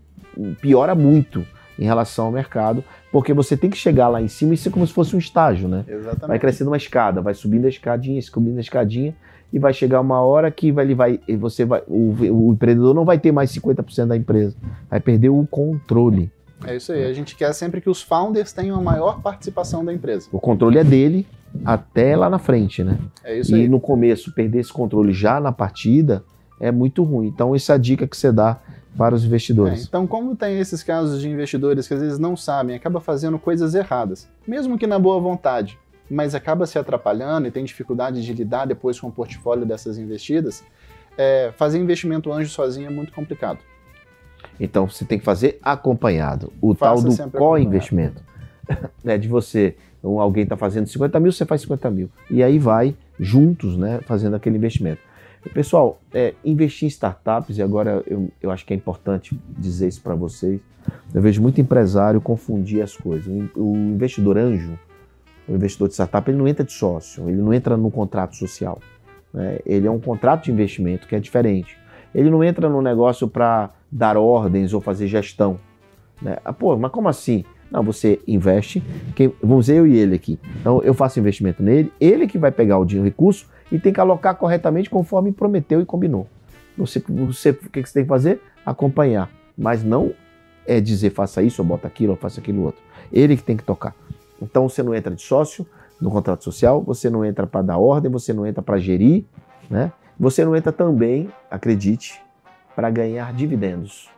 piora 0.62 0.94
muito 0.94 1.46
em 1.80 1.86
relação 1.86 2.26
ao 2.26 2.32
mercado, 2.32 2.84
porque 3.12 3.34
você 3.34 3.56
tem 3.56 3.70
que 3.70 3.78
chegar 3.78 4.10
lá 4.10 4.22
em 4.22 4.28
cima 4.28 4.54
e 4.54 4.58
ser 4.58 4.72
como 4.72 4.86
se 4.86 4.94
fosse 4.94 5.16
um 5.16 5.20
estágio, 5.20 5.68
né? 5.68 5.86
Exatamente. 5.88 6.28
Vai 6.28 6.40
crescendo 6.40 6.72
uma 6.72 6.78
escada, 6.78 7.22
vai 7.22 7.34
subindo 7.34 7.66
a 7.66 7.70
escadinha, 7.70 8.22
subindo 8.22 8.58
a 8.58 8.62
escadinha, 8.62 9.16
e 9.54 9.60
vai 9.60 9.74
chegar 9.74 10.02
uma 10.02 10.20
hora 10.22 10.52
que 10.52 10.72
vai, 10.72 10.86
ele 10.86 10.96
vai, 10.96 11.20
você 11.40 11.64
vai, 11.64 11.82
o, 11.88 12.16
o 12.50 12.54
empreendedor 12.54 12.94
não 12.94 13.06
vai 13.06 13.20
ter 13.20 13.32
mais 13.32 13.52
50% 13.52 14.08
da 14.08 14.18
empresa, 14.18 14.56
vai 14.90 15.00
perder 15.00 15.30
o 15.30 15.46
controle. 15.46 16.32
É 16.66 16.76
isso 16.76 16.92
aí. 16.92 17.06
A 17.06 17.14
gente 17.14 17.36
quer 17.36 17.54
sempre 17.54 17.80
que 17.80 17.90
os 17.90 18.02
founders 18.02 18.52
tenham 18.52 18.78
a 18.78 18.82
maior 18.82 19.22
participação 19.22 19.86
da 19.86 19.94
empresa. 19.94 20.28
O 20.32 20.40
controle 20.40 20.80
é 20.80 20.84
dele 20.84 21.28
até 21.66 22.16
lá 22.16 22.30
na 22.30 22.40
frente, 22.40 22.84
né? 22.84 22.98
É 23.24 23.40
isso 23.40 23.56
e 23.56 23.62
aí. 23.62 23.68
no 23.68 23.80
começo, 23.80 24.34
perder 24.34 24.60
esse 24.60 24.72
controle 24.72 25.12
já 25.14 25.40
na 25.40 25.52
partida 25.52 26.24
é 26.60 26.72
muito 26.72 27.04
ruim. 27.04 27.28
Então, 27.28 27.56
essa 27.56 27.74
é 27.74 27.76
a 27.76 27.78
dica 27.78 28.08
que 28.08 28.18
você 28.18 28.32
dá 28.32 28.60
para 28.98 29.14
os 29.14 29.24
É, 29.24 29.28
investidores. 29.28 29.86
então, 29.86 30.08
como 30.08 30.36
tem 30.36 30.60
esses 30.60 30.82
casos 30.82 31.22
de 31.22 31.30
investidores 31.30 31.88
que 31.88 31.94
às 31.94 32.02
vezes 32.02 32.18
não 32.18 32.36
sabem, 32.36 32.76
acaba 32.76 33.00
fazendo 33.00 33.38
coisas 33.38 33.76
erradas, 33.76 34.28
mesmo 34.48 34.78
que 34.78 34.88
na 34.88 34.98
boa 34.98 35.20
vontade, 35.20 35.78
mas 36.10 36.34
acaba 36.34 36.66
se 36.66 36.80
atrapalhando 36.80 37.48
e 37.48 37.52
tem 37.52 37.64
dificuldade 37.64 38.24
de 38.26 38.34
lidar 38.34 38.66
depois 38.66 39.00
com 39.00 39.08
o 39.08 39.12
portfólio 39.12 39.66
dessas 39.66 40.00
investidas, 40.00 40.64
é, 41.18 41.52
fazer 41.58 41.78
investimento 41.80 42.32
anjo 42.32 42.50
sozinho 42.50 42.88
é 42.88 42.90
muito 42.90 43.12
complicado. 43.12 43.60
Então, 44.60 44.90
você 44.90 45.06
tem 45.06 45.20
que 45.20 45.26
fazer 45.26 45.60
acompanhado. 45.62 46.52
O 46.62 46.74
Faça 46.74 47.04
tal 47.04 47.28
do 47.28 47.32
co-investimento. 47.32 48.24
né, 49.04 49.18
de 49.18 49.28
você, 49.28 49.76
um- 50.08 50.20
alguém 50.20 50.44
está 50.44 50.56
fazendo 50.58 50.88
50 50.88 51.20
mil, 51.20 51.32
você 51.32 51.46
faz 51.46 51.62
50 51.62 51.90
mil. 51.92 52.10
E 52.30 52.42
aí 52.44 52.58
vai 52.60 52.96
juntos, 53.20 53.78
né, 53.78 54.00
fazendo 54.06 54.36
aquele 54.36 54.58
investimento. 54.58 55.02
Pessoal, 55.54 56.02
é, 56.14 56.34
investir 56.44 56.86
em 56.86 56.90
startups, 56.90 57.58
e 57.58 57.62
agora 57.62 58.04
eu, 58.06 58.30
eu 58.42 58.52
acho 58.52 58.66
que 58.66 58.74
é 58.74 58.76
importante 58.76 59.40
dizer 59.58 59.88
isso 59.88 60.02
para 60.02 60.14
vocês, 60.16 60.60
eu 61.14 61.22
vejo 61.22 61.42
muito 61.42 61.62
empresário 61.62 62.20
confundir 62.20 62.82
as 62.82 62.96
coisas. 62.98 63.28
O, 63.56 63.62
o 63.62 63.76
investidor 63.78 64.38
anjo, 64.38 64.78
o 65.48 65.54
investidor 65.54 65.88
de 65.88 65.94
startup, 65.94 66.30
ele 66.30 66.38
não 66.38 66.48
entra 66.48 66.66
de 66.66 66.74
sócio, 66.74 67.30
ele 67.30 67.42
não 67.42 67.54
entra 67.54 67.78
no 67.78 67.90
contrato 67.90 68.36
social. 68.36 68.80
né? 69.34 69.60
Ele 69.66 69.88
é 69.88 69.92
um 69.92 70.00
contrato 70.00 70.46
de 70.46 70.52
investimento 70.52 71.08
que 71.08 71.16
é 71.16 71.20
diferente. 71.20 71.78
Ele 72.14 72.30
não 72.30 72.44
entra 72.44 72.68
no 72.68 72.82
negócio 72.82 73.28
para 73.28 73.70
dar 73.92 74.18
ordens 74.18 74.74
ou 74.74 74.82
fazer 74.82 75.08
gestão. 75.08 75.58
Né? 76.22 76.38
Ah, 76.44 76.52
pô, 76.52 76.76
mas 76.78 76.92
como 76.92 77.08
assim? 77.08 77.46
Não, 77.72 77.84
você 77.84 78.20
investe, 78.28 78.82
quem, 79.16 79.34
vamos 79.42 79.66
dizer 79.66 79.80
eu 79.80 79.88
e 79.88 79.98
ele 79.98 80.16
aqui. 80.16 80.40
Então 80.62 80.82
eu 80.84 80.94
faço 80.94 81.20
investimento 81.20 81.62
nele, 81.62 81.92
ele 82.00 82.28
que 82.28 82.38
vai 82.38 82.52
pegar 82.52 82.78
o 82.78 82.86
dinheiro, 82.86 83.06
o 83.06 83.10
recurso 83.10 83.48
e 83.72 83.78
tem 83.78 83.92
que 83.92 84.00
alocar 84.00 84.36
corretamente 84.36 84.90
conforme 84.90 85.32
prometeu 85.32 85.82
e 85.82 85.86
combinou. 85.86 86.28
Você, 86.78 87.04
você, 87.08 87.50
o 87.50 87.56
que 87.56 87.82
que 87.82 87.90
você 87.90 87.94
tem 87.94 88.04
que 88.04 88.10
fazer? 88.10 88.42
Acompanhar. 88.66 89.30
Mas 89.58 89.84
não 89.84 90.14
é 90.66 90.80
dizer 90.80 91.10
faça 91.12 91.42
isso, 91.42 91.62
ou 91.62 91.68
bota 91.68 91.88
aquilo, 91.88 92.12
ou 92.12 92.18
faça 92.18 92.40
aquilo 92.40 92.64
outro. 92.64 92.82
Ele 93.12 93.36
que 93.36 93.44
tem 93.44 93.58
que 93.58 93.64
tocar. 93.64 93.96
Então 94.42 94.70
você 94.70 94.84
não 94.84 94.94
entra 94.94 95.14
de 95.14 95.22
sócio 95.22 95.66
no 96.00 96.12
contrato 96.12 96.44
social, 96.44 96.82
você 96.82 97.10
não 97.10 97.26
entra 97.26 97.48
para 97.48 97.62
dar 97.62 97.78
ordem, 97.78 98.12
você 98.12 98.32
não 98.32 98.46
entra 98.46 98.62
para 98.62 98.78
gerir, 98.78 99.26
né? 99.70 99.92
Você 100.20 100.46
não 100.46 100.56
entra 100.56 100.72
também, 100.72 101.30
acredite, 101.50 102.22
para 102.76 102.90
ganhar 102.90 103.34
dividendos. 103.34 104.10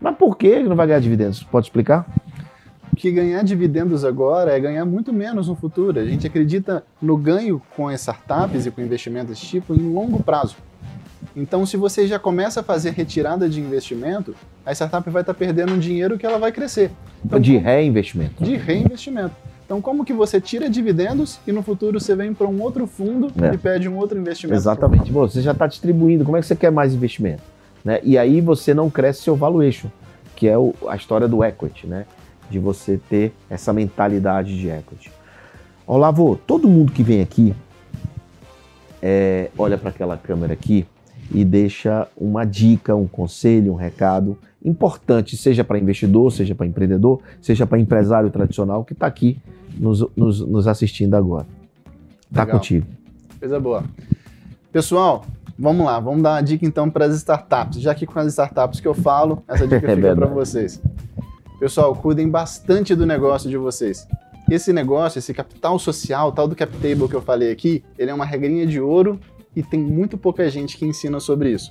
Mas 0.00 0.16
por 0.16 0.36
que 0.36 0.60
não 0.62 0.74
vai 0.74 0.86
ganhar 0.86 1.00
dividendos? 1.00 1.42
Pode 1.44 1.66
explicar? 1.66 2.06
Que 2.96 3.10
ganhar 3.10 3.42
dividendos 3.44 4.04
agora 4.04 4.52
é 4.56 4.60
ganhar 4.60 4.84
muito 4.84 5.12
menos 5.12 5.48
no 5.48 5.54
futuro. 5.54 5.98
A 5.98 6.04
gente 6.04 6.26
acredita 6.26 6.84
no 7.00 7.16
ganho 7.16 7.62
com 7.76 7.88
as 7.88 8.00
startups 8.00 8.66
e 8.66 8.70
com 8.70 8.80
investimentos 8.80 9.30
desse 9.30 9.46
tipo 9.46 9.74
em 9.74 9.92
longo 9.92 10.22
prazo. 10.22 10.56
Então, 11.36 11.64
se 11.64 11.76
você 11.76 12.06
já 12.06 12.18
começa 12.18 12.60
a 12.60 12.62
fazer 12.62 12.90
retirada 12.90 13.48
de 13.48 13.60
investimento, 13.60 14.34
a 14.66 14.72
startup 14.72 15.08
vai 15.08 15.22
estar 15.22 15.34
perdendo 15.34 15.72
um 15.72 15.78
dinheiro 15.78 16.18
que 16.18 16.26
ela 16.26 16.38
vai 16.38 16.50
crescer. 16.50 16.90
Então, 17.24 17.38
de 17.38 17.56
reinvestimento. 17.56 18.42
de 18.42 18.56
reinvestimento. 18.56 19.34
Então, 19.64 19.80
como 19.80 20.04
que 20.04 20.12
você 20.12 20.40
tira 20.40 20.68
dividendos 20.68 21.38
e 21.46 21.52
no 21.52 21.62
futuro 21.62 22.00
você 22.00 22.16
vem 22.16 22.34
para 22.34 22.48
um 22.48 22.60
outro 22.60 22.86
fundo 22.88 23.30
É. 23.40 23.54
e 23.54 23.58
pede 23.58 23.88
um 23.88 23.96
outro 23.96 24.18
investimento? 24.18 24.58
Exatamente. 24.58 25.12
Bom, 25.12 25.28
você 25.28 25.40
já 25.40 25.52
está 25.52 25.68
distribuindo, 25.68 26.24
como 26.24 26.36
é 26.36 26.40
que 26.40 26.46
você 26.46 26.56
quer 26.56 26.72
mais 26.72 26.92
investimento? 26.92 27.42
Né? 27.84 28.00
E 28.02 28.18
aí 28.18 28.40
você 28.40 28.74
não 28.74 28.90
cresce 28.90 29.22
seu 29.22 29.36
valuation, 29.36 29.88
que 30.34 30.48
é 30.48 30.58
o- 30.58 30.74
a 30.88 30.96
história 30.96 31.28
do 31.28 31.44
equity, 31.44 31.86
né? 31.86 32.04
De 32.50 32.58
você 32.58 32.98
ter 33.08 33.32
essa 33.48 33.72
mentalidade 33.72 34.58
de 34.58 34.68
equity. 34.68 35.10
Olavo, 35.86 36.36
todo 36.46 36.68
mundo 36.68 36.92
que 36.92 37.02
vem 37.02 37.20
aqui 37.22 37.54
é, 39.02 39.50
olha 39.56 39.78
para 39.78 39.90
aquela 39.90 40.16
câmera 40.16 40.52
aqui 40.52 40.86
e 41.32 41.44
deixa 41.44 42.06
uma 42.16 42.44
dica, 42.44 42.94
um 42.94 43.06
conselho, 43.06 43.72
um 43.72 43.76
recado 43.76 44.36
importante, 44.64 45.36
seja 45.36 45.64
para 45.64 45.78
investidor, 45.78 46.30
seja 46.32 46.54
para 46.54 46.66
empreendedor, 46.66 47.20
seja 47.40 47.66
para 47.66 47.78
empresário 47.78 48.30
tradicional 48.30 48.84
que 48.84 48.92
está 48.92 49.06
aqui 49.06 49.40
nos, 49.78 50.04
nos- 50.16 50.40
nos 50.40 50.66
assistindo 50.66 51.14
agora. 51.14 51.46
Tá 52.32 52.42
Legal. 52.42 52.58
contigo. 52.58 52.86
Coisa 53.38 53.58
boa. 53.58 53.84
Pessoal, 54.70 55.24
vamos 55.58 55.86
lá, 55.86 55.98
vamos 55.98 56.22
dar 56.22 56.34
uma 56.34 56.42
dica 56.42 56.66
então 56.66 56.90
para 56.90 57.06
as 57.06 57.16
startups. 57.16 57.80
Já 57.80 57.94
que 57.94 58.04
com 58.06 58.18
as 58.18 58.26
startups 58.28 58.80
que 58.80 58.86
eu 58.88 58.94
falo, 58.94 59.42
essa 59.48 59.66
dica 59.66 59.76
É 59.90 59.96
fica 59.96 60.14
para 60.14 60.26
vocês. 60.26 60.80
Pessoal, 61.60 61.94
cuidem 61.94 62.26
bastante 62.26 62.94
do 62.94 63.04
negócio 63.04 63.50
de 63.50 63.58
vocês. 63.58 64.08
Esse 64.50 64.72
negócio, 64.72 65.18
esse 65.18 65.34
capital 65.34 65.78
social, 65.78 66.32
tal 66.32 66.48
do 66.48 66.56
cap 66.56 66.72
table 66.78 67.06
que 67.06 67.14
eu 67.14 67.20
falei 67.20 67.52
aqui, 67.52 67.84
ele 67.98 68.10
é 68.10 68.14
uma 68.14 68.24
regrinha 68.24 68.66
de 68.66 68.80
ouro 68.80 69.20
e 69.54 69.62
tem 69.62 69.78
muito 69.78 70.16
pouca 70.16 70.48
gente 70.48 70.78
que 70.78 70.86
ensina 70.86 71.20
sobre 71.20 71.50
isso. 71.50 71.70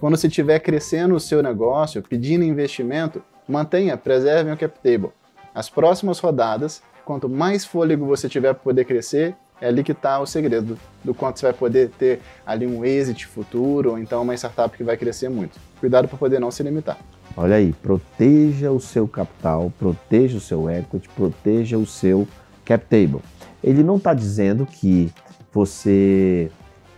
Quando 0.00 0.16
você 0.16 0.26
estiver 0.26 0.58
crescendo 0.58 1.14
o 1.14 1.20
seu 1.20 1.44
negócio, 1.44 2.02
pedindo 2.02 2.42
investimento, 2.42 3.22
mantenha, 3.46 3.96
preservem 3.96 4.52
o 4.52 4.56
cap 4.56 4.76
table. 4.80 5.12
As 5.54 5.70
próximas 5.70 6.18
rodadas, 6.18 6.82
quanto 7.04 7.28
mais 7.28 7.64
fôlego 7.64 8.06
você 8.06 8.28
tiver 8.28 8.52
para 8.52 8.64
poder 8.64 8.84
crescer, 8.84 9.36
é 9.60 9.68
ali 9.68 9.84
que 9.84 9.92
está 9.92 10.18
o 10.20 10.26
segredo 10.26 10.78
do 11.04 11.14
quanto 11.14 11.38
você 11.38 11.46
vai 11.46 11.52
poder 11.52 11.90
ter 11.90 12.20
ali 12.46 12.66
um 12.66 12.84
exit 12.84 13.26
futuro 13.26 13.90
ou 13.90 13.98
então 13.98 14.22
uma 14.22 14.34
startup 14.34 14.76
que 14.76 14.82
vai 14.82 14.96
crescer 14.96 15.28
muito. 15.28 15.58
Cuidado 15.78 16.08
para 16.08 16.18
poder 16.18 16.40
não 16.40 16.50
se 16.50 16.62
limitar. 16.62 16.98
Olha 17.36 17.56
aí, 17.56 17.72
proteja 17.72 18.70
o 18.70 18.80
seu 18.80 19.06
capital, 19.06 19.72
proteja 19.78 20.38
o 20.38 20.40
seu 20.40 20.68
equity, 20.68 21.08
proteja 21.10 21.78
o 21.78 21.86
seu 21.86 22.26
cap 22.64 22.84
table. 22.86 23.20
Ele 23.62 23.82
não 23.82 23.96
está 23.96 24.14
dizendo 24.14 24.66
que 24.66 25.12
você 25.52 26.50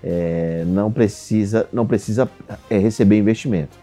é, 0.03 0.65
não 0.67 0.91
precisa, 0.91 1.69
não 1.73 1.87
precisa 1.87 2.29
é, 2.71 2.79
receber 2.79 3.19
investimento. 3.19 3.77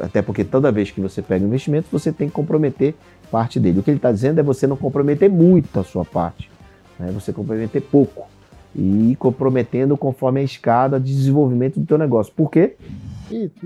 Até 0.00 0.22
porque 0.22 0.44
toda 0.44 0.70
vez 0.70 0.90
que 0.90 1.00
você 1.00 1.20
pega 1.20 1.44
investimento, 1.44 1.88
você 1.90 2.12
tem 2.12 2.28
que 2.28 2.34
comprometer 2.34 2.94
parte 3.30 3.58
dele. 3.58 3.80
O 3.80 3.82
que 3.82 3.90
ele 3.90 3.98
está 3.98 4.12
dizendo 4.12 4.38
é 4.38 4.42
você 4.42 4.66
não 4.66 4.76
comprometer 4.76 5.28
muito 5.28 5.78
a 5.78 5.84
sua 5.84 6.04
parte, 6.04 6.50
né? 6.98 7.10
você 7.12 7.32
comprometer 7.32 7.82
pouco. 7.82 8.26
E 8.74 9.12
ir 9.12 9.16
comprometendo 9.16 9.96
conforme 9.96 10.40
a 10.40 10.42
escada 10.42 11.00
de 11.00 11.14
desenvolvimento 11.14 11.80
do 11.80 11.86
teu 11.86 11.98
negócio. 11.98 12.32
Por 12.34 12.50
quê? 12.50 12.76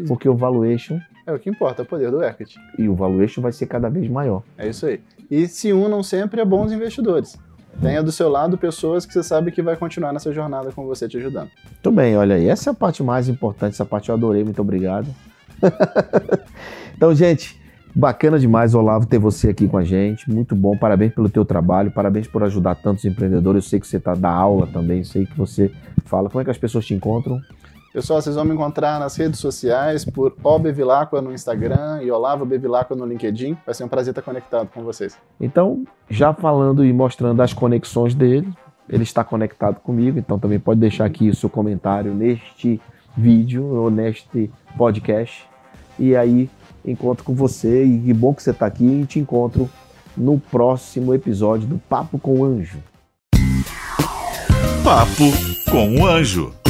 Porque 0.06 0.28
o 0.28 0.34
valuation 0.34 0.98
é 1.26 1.32
o 1.32 1.38
que 1.38 1.50
importa, 1.50 1.82
é 1.82 1.84
o 1.84 1.86
poder 1.86 2.10
do 2.10 2.22
equity. 2.22 2.58
e 2.78 2.88
o 2.88 2.94
valuation 2.94 3.40
vai 3.40 3.52
ser 3.52 3.66
cada 3.66 3.88
vez 3.88 4.08
maior. 4.08 4.42
É 4.58 4.68
isso 4.68 4.86
aí. 4.86 5.00
E 5.30 5.46
se 5.46 5.72
unam 5.72 6.02
sempre 6.02 6.40
a 6.40 6.44
bons 6.44 6.72
investidores. 6.72 7.38
Tenha 7.80 8.02
do 8.02 8.12
seu 8.12 8.28
lado 8.28 8.58
pessoas 8.58 9.06
que 9.06 9.12
você 9.12 9.22
sabe 9.22 9.50
que 9.50 9.62
vai 9.62 9.76
continuar 9.76 10.12
nessa 10.12 10.32
jornada 10.32 10.70
com 10.72 10.84
você 10.84 11.08
te 11.08 11.16
ajudando. 11.16 11.50
Muito 11.70 11.90
bem, 11.90 12.16
olha 12.16 12.34
aí, 12.34 12.48
essa 12.48 12.70
é 12.70 12.72
a 12.72 12.74
parte 12.74 13.02
mais 13.02 13.28
importante, 13.28 13.72
essa 13.72 13.84
parte 13.84 14.10
eu 14.10 14.14
adorei, 14.14 14.44
muito 14.44 14.60
obrigado. 14.60 15.08
então, 16.94 17.14
gente, 17.14 17.58
bacana 17.94 18.38
demais, 18.38 18.74
Olavo, 18.74 19.06
ter 19.06 19.18
você 19.18 19.50
aqui 19.50 19.68
com 19.68 19.76
a 19.76 19.84
gente, 19.84 20.30
muito 20.30 20.54
bom, 20.54 20.76
parabéns 20.76 21.14
pelo 21.14 21.28
teu 21.28 21.44
trabalho, 21.44 21.90
parabéns 21.90 22.26
por 22.26 22.42
ajudar 22.42 22.74
tantos 22.76 23.04
empreendedores, 23.04 23.64
eu 23.64 23.70
sei 23.70 23.80
que 23.80 23.86
você 23.86 23.96
está 23.96 24.14
da 24.14 24.30
aula 24.30 24.66
também, 24.66 25.04
sei 25.04 25.26
que 25.26 25.36
você 25.36 25.70
fala, 26.04 26.28
como 26.28 26.40
é 26.40 26.44
que 26.44 26.50
as 26.50 26.58
pessoas 26.58 26.84
te 26.84 26.94
encontram? 26.94 27.40
Pessoal, 27.92 28.22
vocês 28.22 28.36
vão 28.36 28.46
me 28.46 28.54
encontrar 28.54 28.98
nas 28.98 29.16
redes 29.16 29.38
sociais 29.38 30.02
por 30.02 30.34
OBVilacqua 30.42 31.20
no 31.20 31.30
Instagram 31.30 32.02
e 32.02 32.10
Olavo 32.10 32.46
Bevilacqua 32.46 32.96
no 32.96 33.04
LinkedIn. 33.04 33.54
Vai 33.66 33.74
ser 33.74 33.84
um 33.84 33.88
prazer 33.88 34.12
estar 34.12 34.22
conectado 34.22 34.70
com 34.72 34.82
vocês. 34.82 35.18
Então, 35.38 35.84
já 36.08 36.32
falando 36.32 36.82
e 36.86 36.90
mostrando 36.90 37.42
as 37.42 37.52
conexões 37.52 38.14
dele, 38.14 38.50
ele 38.88 39.02
está 39.02 39.22
conectado 39.22 39.78
comigo, 39.80 40.18
então 40.18 40.38
também 40.38 40.58
pode 40.58 40.80
deixar 40.80 41.04
aqui 41.04 41.28
o 41.28 41.36
seu 41.36 41.50
comentário 41.50 42.14
neste 42.14 42.80
vídeo 43.14 43.66
ou 43.66 43.90
neste 43.90 44.50
podcast. 44.78 45.46
E 45.98 46.16
aí 46.16 46.48
encontro 46.84 47.24
com 47.24 47.34
você 47.34 47.84
e 47.84 47.98
que 47.98 48.12
bom 48.12 48.34
que 48.34 48.42
você 48.42 48.50
está 48.50 48.66
aqui 48.66 48.84
e 48.84 49.06
te 49.06 49.18
encontro 49.18 49.68
no 50.16 50.38
próximo 50.38 51.14
episódio 51.14 51.66
do 51.66 51.78
Papo 51.78 52.18
com 52.18 52.40
o 52.40 52.44
Anjo. 52.44 52.78
Papo 54.84 55.24
com 55.70 56.00
o 56.00 56.06
Anjo. 56.06 56.61